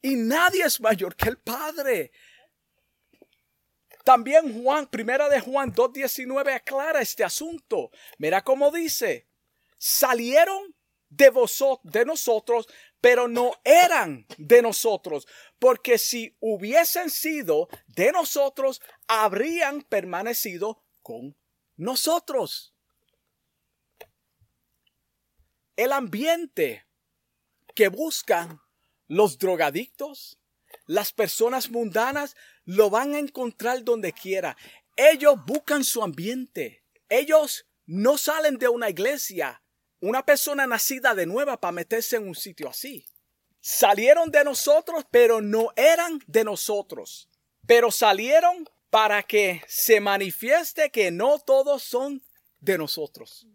Y 0.02 0.16
nadie 0.16 0.66
es 0.66 0.82
mayor 0.82 1.16
que 1.16 1.30
el 1.30 1.38
Padre. 1.38 2.12
También 4.04 4.62
Juan, 4.62 4.88
primera 4.88 5.30
de 5.30 5.40
Juan 5.40 5.74
2.19 5.74 6.54
aclara 6.54 7.00
este 7.00 7.24
asunto. 7.24 7.90
Mira 8.18 8.44
cómo 8.44 8.70
dice 8.70 9.30
salieron 9.84 10.74
de 11.10 11.30
vosotros, 11.30 11.92
de 11.92 12.06
nosotros, 12.06 12.68
pero 13.02 13.28
no 13.28 13.52
eran 13.66 14.26
de 14.38 14.62
nosotros, 14.62 15.28
porque 15.60 15.98
si 15.98 16.38
hubiesen 16.40 17.10
sido 17.10 17.68
de 17.88 18.14
nosotros, 18.14 18.82
habrían 19.08 19.82
permanecido 19.82 20.82
con 21.02 21.36
nosotros. 21.76 22.74
El 25.76 25.92
ambiente 25.92 26.86
que 27.76 27.90
buscan 27.90 28.62
los 29.10 29.38
drogadictos, 29.38 30.40
las 30.86 31.12
personas 31.12 31.70
mundanas, 31.70 32.38
lo 32.64 32.90
van 32.90 33.16
a 33.16 33.20
encontrar 33.20 33.84
donde 33.84 34.14
quiera. 34.14 34.56
Ellos 34.96 35.36
buscan 35.46 35.84
su 35.84 36.02
ambiente. 36.02 36.86
Ellos 37.10 37.66
no 37.86 38.18
salen 38.18 38.58
de 38.58 38.70
una 38.70 38.90
iglesia, 38.90 39.63
una 40.04 40.26
persona 40.26 40.68
nacida 40.68 41.16
de 41.16 41.26
nueva 41.26 41.62
para 41.62 41.72
meterse 41.72 42.18
en 42.18 42.28
un 42.28 42.36
sitio 42.36 42.68
así. 42.68 43.06
Salieron 43.62 44.32
de 44.32 44.44
nosotros, 44.44 45.06
pero 45.10 45.40
no 45.40 45.72
eran 45.78 46.22
de 46.28 46.44
nosotros. 46.44 47.30
Pero 47.66 47.90
salieron 47.90 48.70
para 48.90 49.24
que 49.24 49.64
se 49.66 50.02
manifieste 50.02 50.92
que 50.92 51.10
no 51.10 51.40
todos 51.40 51.84
son 51.84 52.22
de 52.60 52.78
nosotros. 52.78 53.48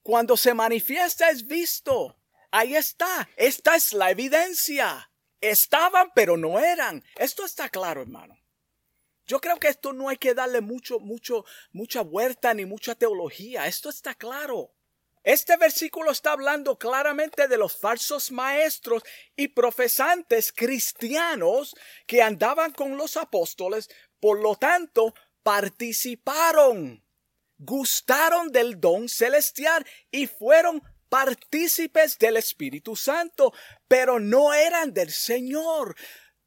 Cuando 0.00 0.36
se 0.36 0.54
manifiesta 0.54 1.28
es 1.28 1.44
visto. 1.44 2.16
Ahí 2.52 2.76
está. 2.76 3.28
Esta 3.36 3.74
es 3.74 3.92
la 3.92 4.12
evidencia. 4.12 5.10
Estaban, 5.40 6.12
pero 6.14 6.36
no 6.36 6.60
eran. 6.60 7.02
Esto 7.16 7.44
está 7.44 7.68
claro, 7.68 8.02
hermano. 8.02 8.38
Yo 9.26 9.40
creo 9.40 9.58
que 9.58 9.66
esto 9.66 9.92
no 9.92 10.08
hay 10.08 10.18
que 10.18 10.34
darle 10.34 10.60
mucho, 10.60 11.00
mucho, 11.00 11.44
mucha 11.72 12.02
vuelta 12.02 12.54
ni 12.54 12.64
mucha 12.64 12.94
teología. 12.94 13.66
Esto 13.66 13.88
está 13.90 14.14
claro. 14.14 14.75
Este 15.26 15.56
versículo 15.56 16.12
está 16.12 16.30
hablando 16.30 16.78
claramente 16.78 17.48
de 17.48 17.56
los 17.56 17.76
falsos 17.76 18.30
maestros 18.30 19.02
y 19.34 19.48
profesantes 19.48 20.52
cristianos 20.52 21.74
que 22.06 22.22
andaban 22.22 22.70
con 22.70 22.96
los 22.96 23.16
apóstoles, 23.16 23.90
por 24.20 24.40
lo 24.40 24.54
tanto, 24.54 25.14
participaron, 25.42 27.04
gustaron 27.58 28.52
del 28.52 28.80
don 28.80 29.08
celestial 29.08 29.84
y 30.12 30.28
fueron 30.28 30.80
partícipes 31.08 32.18
del 32.18 32.36
Espíritu 32.36 32.94
Santo, 32.94 33.52
pero 33.88 34.20
no 34.20 34.54
eran 34.54 34.94
del 34.94 35.10
Señor. 35.10 35.96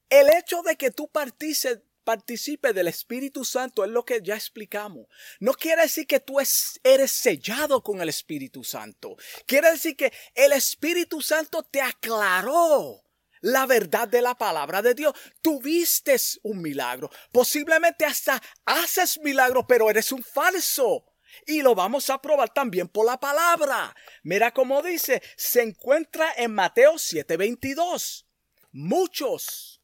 El 0.09 0.29
hecho 0.29 0.61
de 0.61 0.77
que 0.77 0.91
tú 0.91 1.09
participes 1.09 1.81
participe 2.03 2.73
del 2.73 2.87
Espíritu 2.87 3.45
Santo 3.45 3.83
es 3.83 3.91
lo 3.91 4.03
que 4.03 4.21
ya 4.21 4.35
explicamos. 4.35 5.07
No 5.39 5.53
quiere 5.53 5.83
decir 5.83 6.07
que 6.07 6.19
tú 6.19 6.37
eres 6.39 7.11
sellado 7.11 7.83
con 7.83 8.01
el 8.01 8.09
Espíritu 8.09 8.63
Santo. 8.63 9.15
Quiere 9.45 9.71
decir 9.71 9.95
que 9.95 10.11
el 10.35 10.51
Espíritu 10.51 11.21
Santo 11.21 11.63
te 11.63 11.81
aclaró 11.81 13.03
la 13.41 13.65
verdad 13.65 14.07
de 14.07 14.21
la 14.21 14.35
palabra 14.35 14.81
de 14.81 14.93
Dios. 14.93 15.13
Tuviste 15.41 16.15
un 16.43 16.61
milagro. 16.61 17.09
Posiblemente 17.31 18.05
hasta 18.05 18.41
haces 18.65 19.19
milagro, 19.19 19.65
pero 19.67 19.89
eres 19.89 20.11
un 20.11 20.23
falso. 20.23 21.05
Y 21.45 21.61
lo 21.61 21.75
vamos 21.75 22.09
a 22.09 22.21
probar 22.21 22.49
también 22.49 22.87
por 22.87 23.05
la 23.05 23.19
palabra. 23.19 23.95
Mira 24.23 24.51
cómo 24.51 24.81
dice, 24.81 25.21
se 25.37 25.61
encuentra 25.61 26.33
en 26.35 26.53
Mateo 26.53 26.93
7:22. 26.97 28.25
Muchos. 28.71 29.81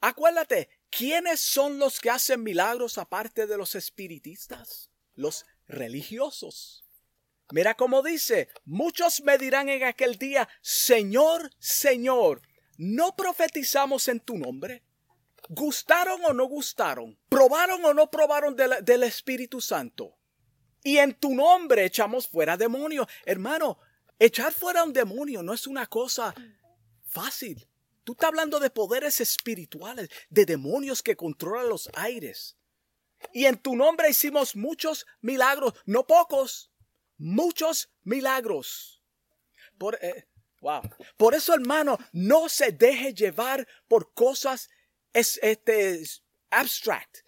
Acuérdate, 0.00 0.79
¿Quiénes 0.90 1.40
son 1.40 1.78
los 1.78 2.00
que 2.00 2.10
hacen 2.10 2.42
milagros 2.42 2.98
aparte 2.98 3.46
de 3.46 3.56
los 3.56 3.74
espiritistas? 3.74 4.90
Los 5.14 5.46
religiosos. 5.66 6.84
Mira 7.52 7.74
cómo 7.74 8.02
dice, 8.02 8.48
muchos 8.64 9.22
me 9.22 9.38
dirán 9.38 9.68
en 9.68 9.84
aquel 9.84 10.16
día, 10.16 10.48
Señor, 10.60 11.50
Señor, 11.58 12.42
¿no 12.76 13.16
profetizamos 13.16 14.08
en 14.08 14.20
tu 14.20 14.36
nombre? 14.36 14.82
¿Gustaron 15.48 16.24
o 16.24 16.32
no 16.32 16.44
gustaron? 16.44 17.18
¿Probaron 17.28 17.84
o 17.84 17.92
no 17.92 18.10
probaron 18.10 18.54
del, 18.54 19.02
Espíritu 19.02 19.60
Santo? 19.60 20.16
Y 20.82 20.98
en 20.98 21.14
tu 21.14 21.34
nombre 21.34 21.84
echamos 21.84 22.28
fuera 22.28 22.56
demonios. 22.56 23.06
Hermano, 23.24 23.78
echar 24.18 24.52
fuera 24.52 24.84
un 24.84 24.92
demonio 24.92 25.42
no 25.42 25.52
es 25.52 25.66
una 25.66 25.86
cosa 25.86 26.34
fácil. 27.04 27.69
Tú 28.10 28.14
estás 28.14 28.30
hablando 28.30 28.58
de 28.58 28.70
poderes 28.70 29.20
espirituales, 29.20 30.08
de 30.30 30.44
demonios 30.44 31.00
que 31.00 31.14
controlan 31.14 31.68
los 31.68 31.88
aires. 31.94 32.56
Y 33.32 33.44
en 33.44 33.56
tu 33.56 33.76
nombre 33.76 34.10
hicimos 34.10 34.56
muchos 34.56 35.06
milagros, 35.20 35.74
no 35.86 36.04
pocos, 36.04 36.72
muchos 37.18 37.88
milagros. 38.02 39.00
Por, 39.78 39.96
eh, 40.02 40.26
wow. 40.60 40.82
Por 41.16 41.36
eso, 41.36 41.54
hermano, 41.54 41.98
no 42.10 42.48
se 42.48 42.72
deje 42.72 43.14
llevar 43.14 43.68
por 43.86 44.12
cosas 44.12 44.68
este, 45.12 46.02
abstract, 46.50 47.18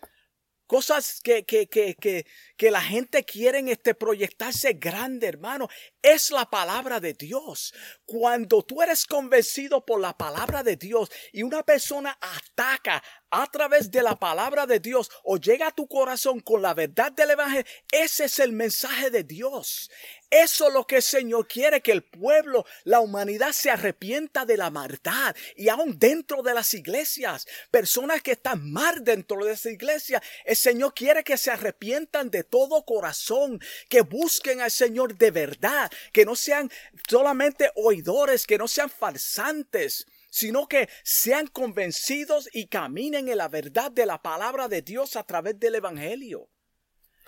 cosas 0.73 1.21
que, 1.23 1.45
que, 1.45 1.69
que, 1.69 1.95
que, 1.97 2.25
que 2.57 2.71
la 2.71 2.81
gente 2.81 3.25
quiere 3.25 3.59
este, 3.71 3.95
proyectarse 3.95 4.73
grande, 4.73 5.27
hermano. 5.27 5.69
Es 6.01 6.31
la 6.31 6.49
palabra 6.49 6.99
de 6.99 7.13
Dios. 7.13 7.75
Cuando 8.07 8.63
tú 8.63 8.81
eres 8.81 9.05
convencido 9.05 9.85
por 9.85 10.01
la 10.01 10.17
palabra 10.17 10.63
de 10.63 10.77
Dios 10.77 11.11
y 11.31 11.43
una 11.43 11.63
persona 11.63 12.19
ataca 12.19 13.03
a 13.33 13.47
través 13.47 13.91
de 13.91 14.03
la 14.03 14.15
palabra 14.15 14.67
de 14.67 14.79
Dios 14.79 15.11
o 15.25 15.39
llega 15.39 15.69
a 15.69 15.75
tu 15.75 15.89
corazón 15.89 16.41
con 16.41 16.61
la 16.61 16.75
verdad 16.75 17.11
del 17.11 17.31
Evangelio, 17.31 17.65
ese 17.91 18.27
es 18.27 18.39
el 18.39 18.53
mensaje 18.53 19.11
de 19.11 19.25
Dios. 19.25 19.91
Eso 20.31 20.69
es 20.69 20.75
lo 20.75 20.87
que 20.87 20.97
el 20.97 21.03
Señor 21.03 21.49
quiere, 21.49 21.81
que 21.81 21.93
el 21.93 22.03
pueblo, 22.03 22.65
la 22.85 23.01
humanidad 23.01 23.53
se 23.53 23.71
arrepienta 23.71 24.45
de 24.45 24.57
la 24.59 24.71
maldad. 24.71 25.35
Y 25.57 25.69
aún 25.69 25.99
dentro 25.99 26.43
de 26.43 26.55
las 26.55 26.75
iglesias, 26.75 27.47
personas 27.71 28.23
que 28.23 28.33
están 28.33 28.71
mal 28.71 29.03
dentro 29.03 29.45
de 29.45 29.53
esa 29.53 29.71
iglesia, 29.71 30.23
el 30.45 30.57
Señor 30.57 30.93
quiere 30.95 31.25
que 31.25 31.39
se 31.39 31.51
arrepientan 31.51 32.31
de 32.31 32.45
todo 32.45 32.85
corazón, 32.85 33.61
que 33.89 34.03
busquen 34.03 34.61
al 34.61 34.71
Señor 34.71 35.17
de 35.17 35.31
verdad, 35.31 35.91
que 36.13 36.27
no 36.27 36.37
sean 36.37 36.71
solamente 37.09 37.71
oidores, 37.77 38.47
que 38.47 38.59
no 38.59 38.69
sean 38.69 38.91
falsantes, 38.91 40.07
sino 40.33 40.67
que 40.67 40.89
sean 41.05 41.47
convencidos 41.47 42.49
y 42.55 42.67
caminen 42.69 43.29
en 43.29 43.37
la 43.37 43.49
verdad 43.49 43.93
de 43.93 44.07
la 44.07 44.23
palabra 44.23 44.67
de 44.67 44.81
Dios 44.81 45.15
a 45.17 45.25
través 45.25 45.61
del 45.61 45.75
Evangelio. 45.75 46.49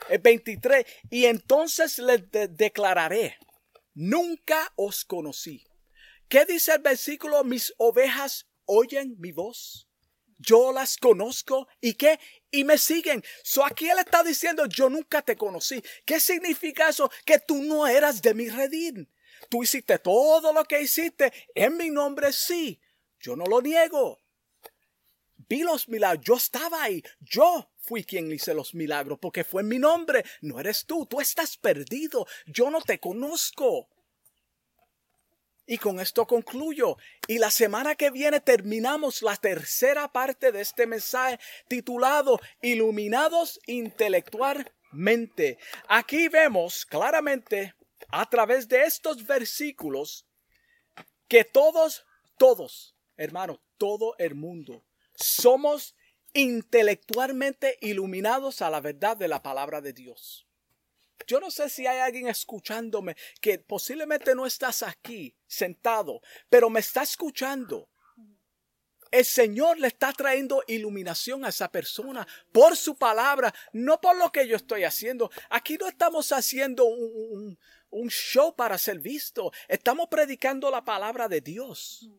El 0.09 0.21
23, 0.21 0.87
y 1.11 1.27
entonces 1.27 1.99
les 1.99 2.23
declararé, 2.57 3.37
nunca 3.93 4.73
os 4.77 5.05
conocí. 5.05 5.67
¿Qué 6.29 6.47
dice 6.47 6.73
el 6.73 6.81
versículo? 6.81 7.45
Mis 7.45 7.75
ovejas 7.77 8.47
oyen 8.65 9.17
mi 9.19 9.33
voz. 9.33 9.87
Yo 10.39 10.73
las 10.73 10.97
conozco 10.97 11.69
y 11.83 11.95
qué? 11.95 12.19
Y 12.51 12.65
me 12.65 12.79
siguen. 12.79 13.23
So 13.43 13.67
aquí 13.67 13.87
él 13.87 13.99
está 13.99 14.23
diciendo, 14.23 14.65
yo 14.65 14.89
nunca 14.89 15.21
te 15.21 15.37
conocí. 15.37 15.83
¿Qué 16.07 16.19
significa 16.19 16.89
eso? 16.89 17.11
Que 17.27 17.39
tú 17.39 17.63
no 17.63 17.87
eras 17.87 18.23
de 18.23 18.33
mi 18.33 18.49
redil. 18.49 19.11
Tú 19.51 19.63
hiciste 19.63 19.99
todo 19.99 20.55
lo 20.55 20.65
que 20.65 20.81
hiciste 20.81 21.31
en 21.55 21.77
mi 21.77 21.91
nombre, 21.91 22.33
sí, 22.33 22.81
yo 23.25 23.37
no 23.37 23.47
lo 23.47 23.63
niego. 23.63 24.19
Vi 25.49 25.63
los 25.63 25.89
milagros. 25.89 26.27
Yo 26.27 26.35
estaba 26.35 26.83
ahí. 26.83 27.03
Yo 27.21 27.71
fui 27.79 28.05
quien 28.05 28.31
hice 28.31 28.53
los 28.53 28.75
milagros 28.75 29.19
porque 29.19 29.45
fue 29.45 29.63
en 29.63 29.69
mi 29.69 29.79
nombre. 29.79 30.23
No 30.43 30.61
eres 30.61 30.85
tú. 30.85 31.07
Tú 31.07 31.23
estás 31.23 31.57
perdido. 31.57 32.27
Yo 32.45 32.71
no 32.71 32.83
te 32.83 33.01
conozco. 33.01 33.89
Y 35.67 35.79
con 35.79 36.01
esto 36.01 36.27
concluyo. 36.27 36.99
Y 37.27 37.39
la 37.39 37.51
semana 37.51 37.95
que 37.95 38.11
viene 38.11 38.41
terminamos 38.41 39.23
la 39.23 39.37
tercera 39.37 40.13
parte 40.13 40.53
de 40.53 40.61
este 40.61 40.87
mensaje 40.87 41.41
titulado 41.67 42.39
Iluminados 42.61 43.59
intelectualmente. 43.67 45.59
Aquí 45.89 46.29
vemos 46.29 46.85
claramente 46.85 47.75
a 48.11 48.29
través 48.29 48.69
de 48.69 48.83
estos 48.83 49.27
versículos 49.27 50.27
que 51.27 51.45
todos, 51.45 52.05
todos, 52.39 52.95
hermano, 53.17 53.61
todo 53.79 54.15
el 54.19 54.35
mundo. 54.35 54.85
Somos 55.15 55.95
intelectualmente 56.33 57.79
iluminados 57.81 58.61
a 58.61 58.71
la 58.71 58.81
verdad 58.81 59.17
de 59.17 59.29
la 59.29 59.43
palabra 59.43 59.81
de 59.81 59.93
Dios. 59.93 60.47
Yo 61.27 61.41
no 61.41 61.51
sé 61.51 61.71
si 61.71 61.87
hay 61.87 62.01
alguien 62.01 62.29
escuchándome 62.29 63.17
que 63.41 63.59
posiblemente 63.59 64.35
no 64.35 64.47
estás 64.47 64.83
aquí 64.83 65.35
sentado, 65.47 66.21
pero 66.51 66.69
me 66.69 66.81
está 66.81 67.03
escuchando. 67.03 67.89
El 69.11 69.25
Señor 69.25 69.79
le 69.79 69.87
está 69.87 70.13
trayendo 70.13 70.65
iluminación 70.67 71.45
a 71.45 71.51
esa 71.51 71.71
persona 71.71 72.27
por 72.51 72.77
su 72.77 72.97
palabra, 72.97 73.55
no 73.73 74.01
por 74.01 74.17
lo 74.17 74.33
que 74.33 74.49
yo 74.49 74.57
estoy 74.57 74.83
haciendo. 74.83 75.31
Aquí 75.51 75.79
no 75.79 75.87
estamos 75.87 76.33
haciendo 76.33 76.85
un, 76.85 77.57
un 77.91 78.11
show 78.11 78.57
para 78.57 78.77
ser 78.77 78.99
visto, 78.99 79.53
estamos 79.69 80.09
predicando 80.09 80.69
la 80.69 80.85
palabra 80.85 81.29
de 81.29 81.41
Dios 81.41 82.11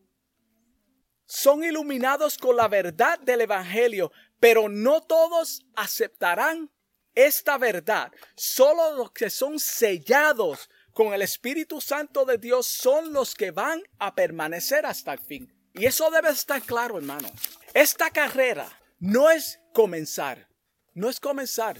son 1.26 1.64
iluminados 1.64 2.38
con 2.38 2.56
la 2.56 2.68
verdad 2.68 3.18
del 3.20 3.42
Evangelio, 3.42 4.12
pero 4.40 4.68
no 4.68 5.02
todos 5.02 5.62
aceptarán 5.74 6.70
esta 7.14 7.58
verdad. 7.58 8.12
Solo 8.36 8.96
los 8.96 9.10
que 9.12 9.30
son 9.30 9.58
sellados 9.58 10.70
con 10.92 11.12
el 11.12 11.22
Espíritu 11.22 11.80
Santo 11.80 12.24
de 12.24 12.38
Dios 12.38 12.66
son 12.66 13.12
los 13.12 13.34
que 13.34 13.50
van 13.50 13.82
a 13.98 14.14
permanecer 14.14 14.86
hasta 14.86 15.12
el 15.12 15.18
fin. 15.18 15.52
Y 15.74 15.84
eso 15.84 16.10
debe 16.10 16.30
estar 16.30 16.62
claro, 16.62 16.96
hermano. 16.96 17.30
Esta 17.74 18.10
carrera 18.10 18.66
no 18.98 19.30
es 19.30 19.60
comenzar, 19.74 20.48
no 20.94 21.10
es 21.10 21.20
comenzar. 21.20 21.76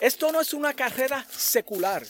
Esto 0.00 0.32
no 0.32 0.40
es 0.40 0.52
una 0.52 0.74
carrera 0.74 1.24
secular. 1.30 2.04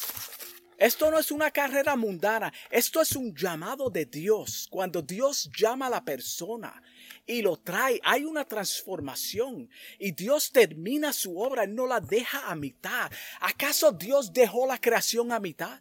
Esto 0.78 1.10
no 1.10 1.18
es 1.18 1.32
una 1.32 1.50
carrera 1.50 1.96
mundana, 1.96 2.52
esto 2.70 3.00
es 3.00 3.16
un 3.16 3.34
llamado 3.34 3.90
de 3.90 4.06
Dios. 4.06 4.68
Cuando 4.70 5.02
Dios 5.02 5.50
llama 5.56 5.86
a 5.86 5.90
la 5.90 6.04
persona 6.04 6.80
y 7.26 7.42
lo 7.42 7.56
trae, 7.56 8.00
hay 8.04 8.24
una 8.24 8.44
transformación 8.44 9.68
y 9.98 10.12
Dios 10.12 10.52
termina 10.52 11.12
su 11.12 11.36
obra, 11.36 11.66
no 11.66 11.84
la 11.88 11.98
deja 11.98 12.48
a 12.48 12.54
mitad. 12.54 13.10
¿Acaso 13.40 13.90
Dios 13.90 14.32
dejó 14.32 14.68
la 14.68 14.78
creación 14.78 15.32
a 15.32 15.40
mitad? 15.40 15.80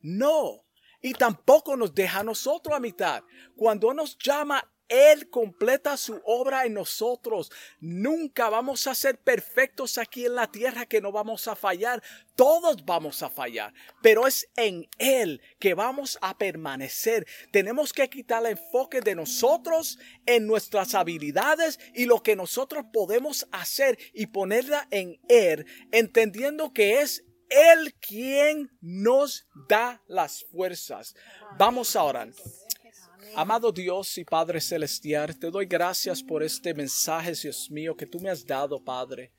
No. 0.00 0.64
Y 1.02 1.12
tampoco 1.12 1.76
nos 1.76 1.94
deja 1.94 2.20
a 2.20 2.24
nosotros 2.24 2.74
a 2.74 2.80
mitad. 2.80 3.22
Cuando 3.56 3.92
nos 3.92 4.16
llama, 4.16 4.66
él 4.88 5.28
completa 5.28 5.96
su 5.96 6.20
obra 6.24 6.64
en 6.64 6.74
nosotros. 6.74 7.50
Nunca 7.80 8.48
vamos 8.48 8.86
a 8.86 8.94
ser 8.94 9.18
perfectos 9.18 9.98
aquí 9.98 10.26
en 10.26 10.34
la 10.34 10.50
tierra 10.50 10.86
que 10.86 11.00
no 11.00 11.12
vamos 11.12 11.46
a 11.48 11.54
fallar. 11.54 12.02
Todos 12.34 12.84
vamos 12.84 13.22
a 13.22 13.30
fallar, 13.30 13.74
pero 14.02 14.26
es 14.26 14.48
en 14.56 14.88
Él 14.98 15.42
que 15.58 15.74
vamos 15.74 16.18
a 16.22 16.38
permanecer. 16.38 17.26
Tenemos 17.50 17.92
que 17.92 18.08
quitar 18.08 18.44
el 18.44 18.52
enfoque 18.52 19.00
de 19.00 19.14
nosotros 19.14 19.98
en 20.24 20.46
nuestras 20.46 20.94
habilidades 20.94 21.78
y 21.94 22.06
lo 22.06 22.22
que 22.22 22.36
nosotros 22.36 22.86
podemos 22.92 23.46
hacer 23.52 23.98
y 24.14 24.26
ponerla 24.26 24.86
en 24.90 25.20
Él, 25.28 25.66
entendiendo 25.90 26.72
que 26.72 27.00
es 27.00 27.24
Él 27.50 27.94
quien 27.94 28.70
nos 28.80 29.46
da 29.68 30.02
las 30.06 30.44
fuerzas. 30.44 31.14
Vamos 31.58 31.96
a 31.96 32.04
orar. 32.04 32.28
Amado 33.34 33.72
Dios 33.72 34.18
y 34.18 34.24
Padre 34.24 34.60
Celestial, 34.60 35.38
te 35.38 35.50
doy 35.50 35.66
gracias 35.66 36.22
por 36.22 36.42
este 36.42 36.74
mensaje, 36.74 37.32
Dios 37.32 37.70
mío, 37.70 37.96
que 37.96 38.06
tú 38.06 38.20
me 38.20 38.30
has 38.30 38.44
dado, 38.44 38.82
Padre. 38.82 39.32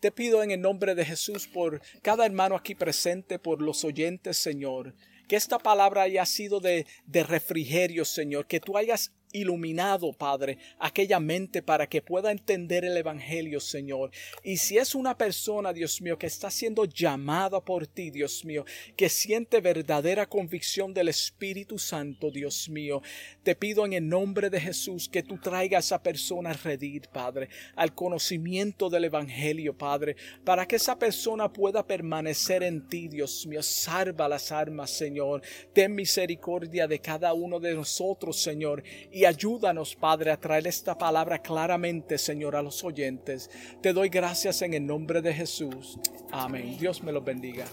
Te 0.00 0.12
pido 0.12 0.42
en 0.42 0.50
el 0.50 0.60
nombre 0.60 0.94
de 0.94 1.04
Jesús 1.04 1.48
por 1.48 1.80
cada 2.02 2.24
hermano 2.24 2.54
aquí 2.54 2.74
presente, 2.74 3.38
por 3.38 3.60
los 3.60 3.84
oyentes, 3.84 4.36
Señor, 4.36 4.94
que 5.26 5.36
esta 5.36 5.58
palabra 5.58 6.02
haya 6.02 6.24
sido 6.24 6.60
de, 6.60 6.86
de 7.04 7.24
refrigerio, 7.24 8.04
Señor, 8.04 8.46
que 8.46 8.60
tú 8.60 8.76
hayas 8.76 9.12
iluminado, 9.32 10.12
Padre, 10.12 10.58
aquella 10.78 11.20
mente 11.20 11.62
para 11.62 11.86
que 11.86 12.02
pueda 12.02 12.30
entender 12.30 12.84
el 12.84 12.96
Evangelio, 12.96 13.60
Señor. 13.60 14.10
Y 14.42 14.56
si 14.56 14.78
es 14.78 14.94
una 14.94 15.16
persona, 15.16 15.72
Dios 15.72 16.00
mío, 16.00 16.18
que 16.18 16.26
está 16.26 16.50
siendo 16.50 16.84
llamada 16.84 17.60
por 17.60 17.86
ti, 17.86 18.10
Dios 18.10 18.44
mío, 18.44 18.64
que 18.96 19.08
siente 19.08 19.60
verdadera 19.60 20.26
convicción 20.26 20.94
del 20.94 21.08
Espíritu 21.08 21.78
Santo, 21.78 22.30
Dios 22.30 22.68
mío, 22.68 23.02
te 23.42 23.54
pido 23.54 23.84
en 23.84 23.92
el 23.92 24.08
nombre 24.08 24.50
de 24.50 24.60
Jesús 24.60 25.08
que 25.08 25.22
tú 25.22 25.38
traigas 25.38 25.84
a 25.84 25.86
esa 25.88 26.02
persona 26.02 26.50
a 26.50 26.54
redir, 26.54 27.08
Padre, 27.08 27.48
al 27.76 27.94
conocimiento 27.94 28.90
del 28.90 29.04
Evangelio, 29.04 29.76
Padre, 29.76 30.16
para 30.44 30.66
que 30.66 30.76
esa 30.76 30.98
persona 30.98 31.52
pueda 31.52 31.86
permanecer 31.86 32.62
en 32.62 32.88
ti, 32.88 33.08
Dios 33.08 33.46
mío. 33.46 33.62
Salva 33.62 34.28
las 34.28 34.52
armas, 34.52 34.90
Señor. 34.90 35.42
Ten 35.72 35.94
misericordia 35.94 36.86
de 36.86 37.00
cada 37.00 37.32
uno 37.34 37.60
de 37.60 37.74
nosotros, 37.74 38.40
Señor 38.40 38.82
y 39.18 39.24
ayúdanos, 39.24 39.96
Padre, 39.96 40.30
a 40.30 40.38
traer 40.38 40.68
esta 40.68 40.96
palabra 40.96 41.40
claramente, 41.40 42.18
Señor, 42.18 42.54
a 42.54 42.62
los 42.62 42.84
oyentes. 42.84 43.50
Te 43.82 43.92
doy 43.92 44.10
gracias 44.10 44.62
en 44.62 44.74
el 44.74 44.86
nombre 44.86 45.20
de 45.20 45.34
Jesús. 45.34 45.98
Amén. 46.30 46.76
Dios 46.78 47.02
me 47.02 47.10
los 47.10 47.24
bendiga. 47.24 47.64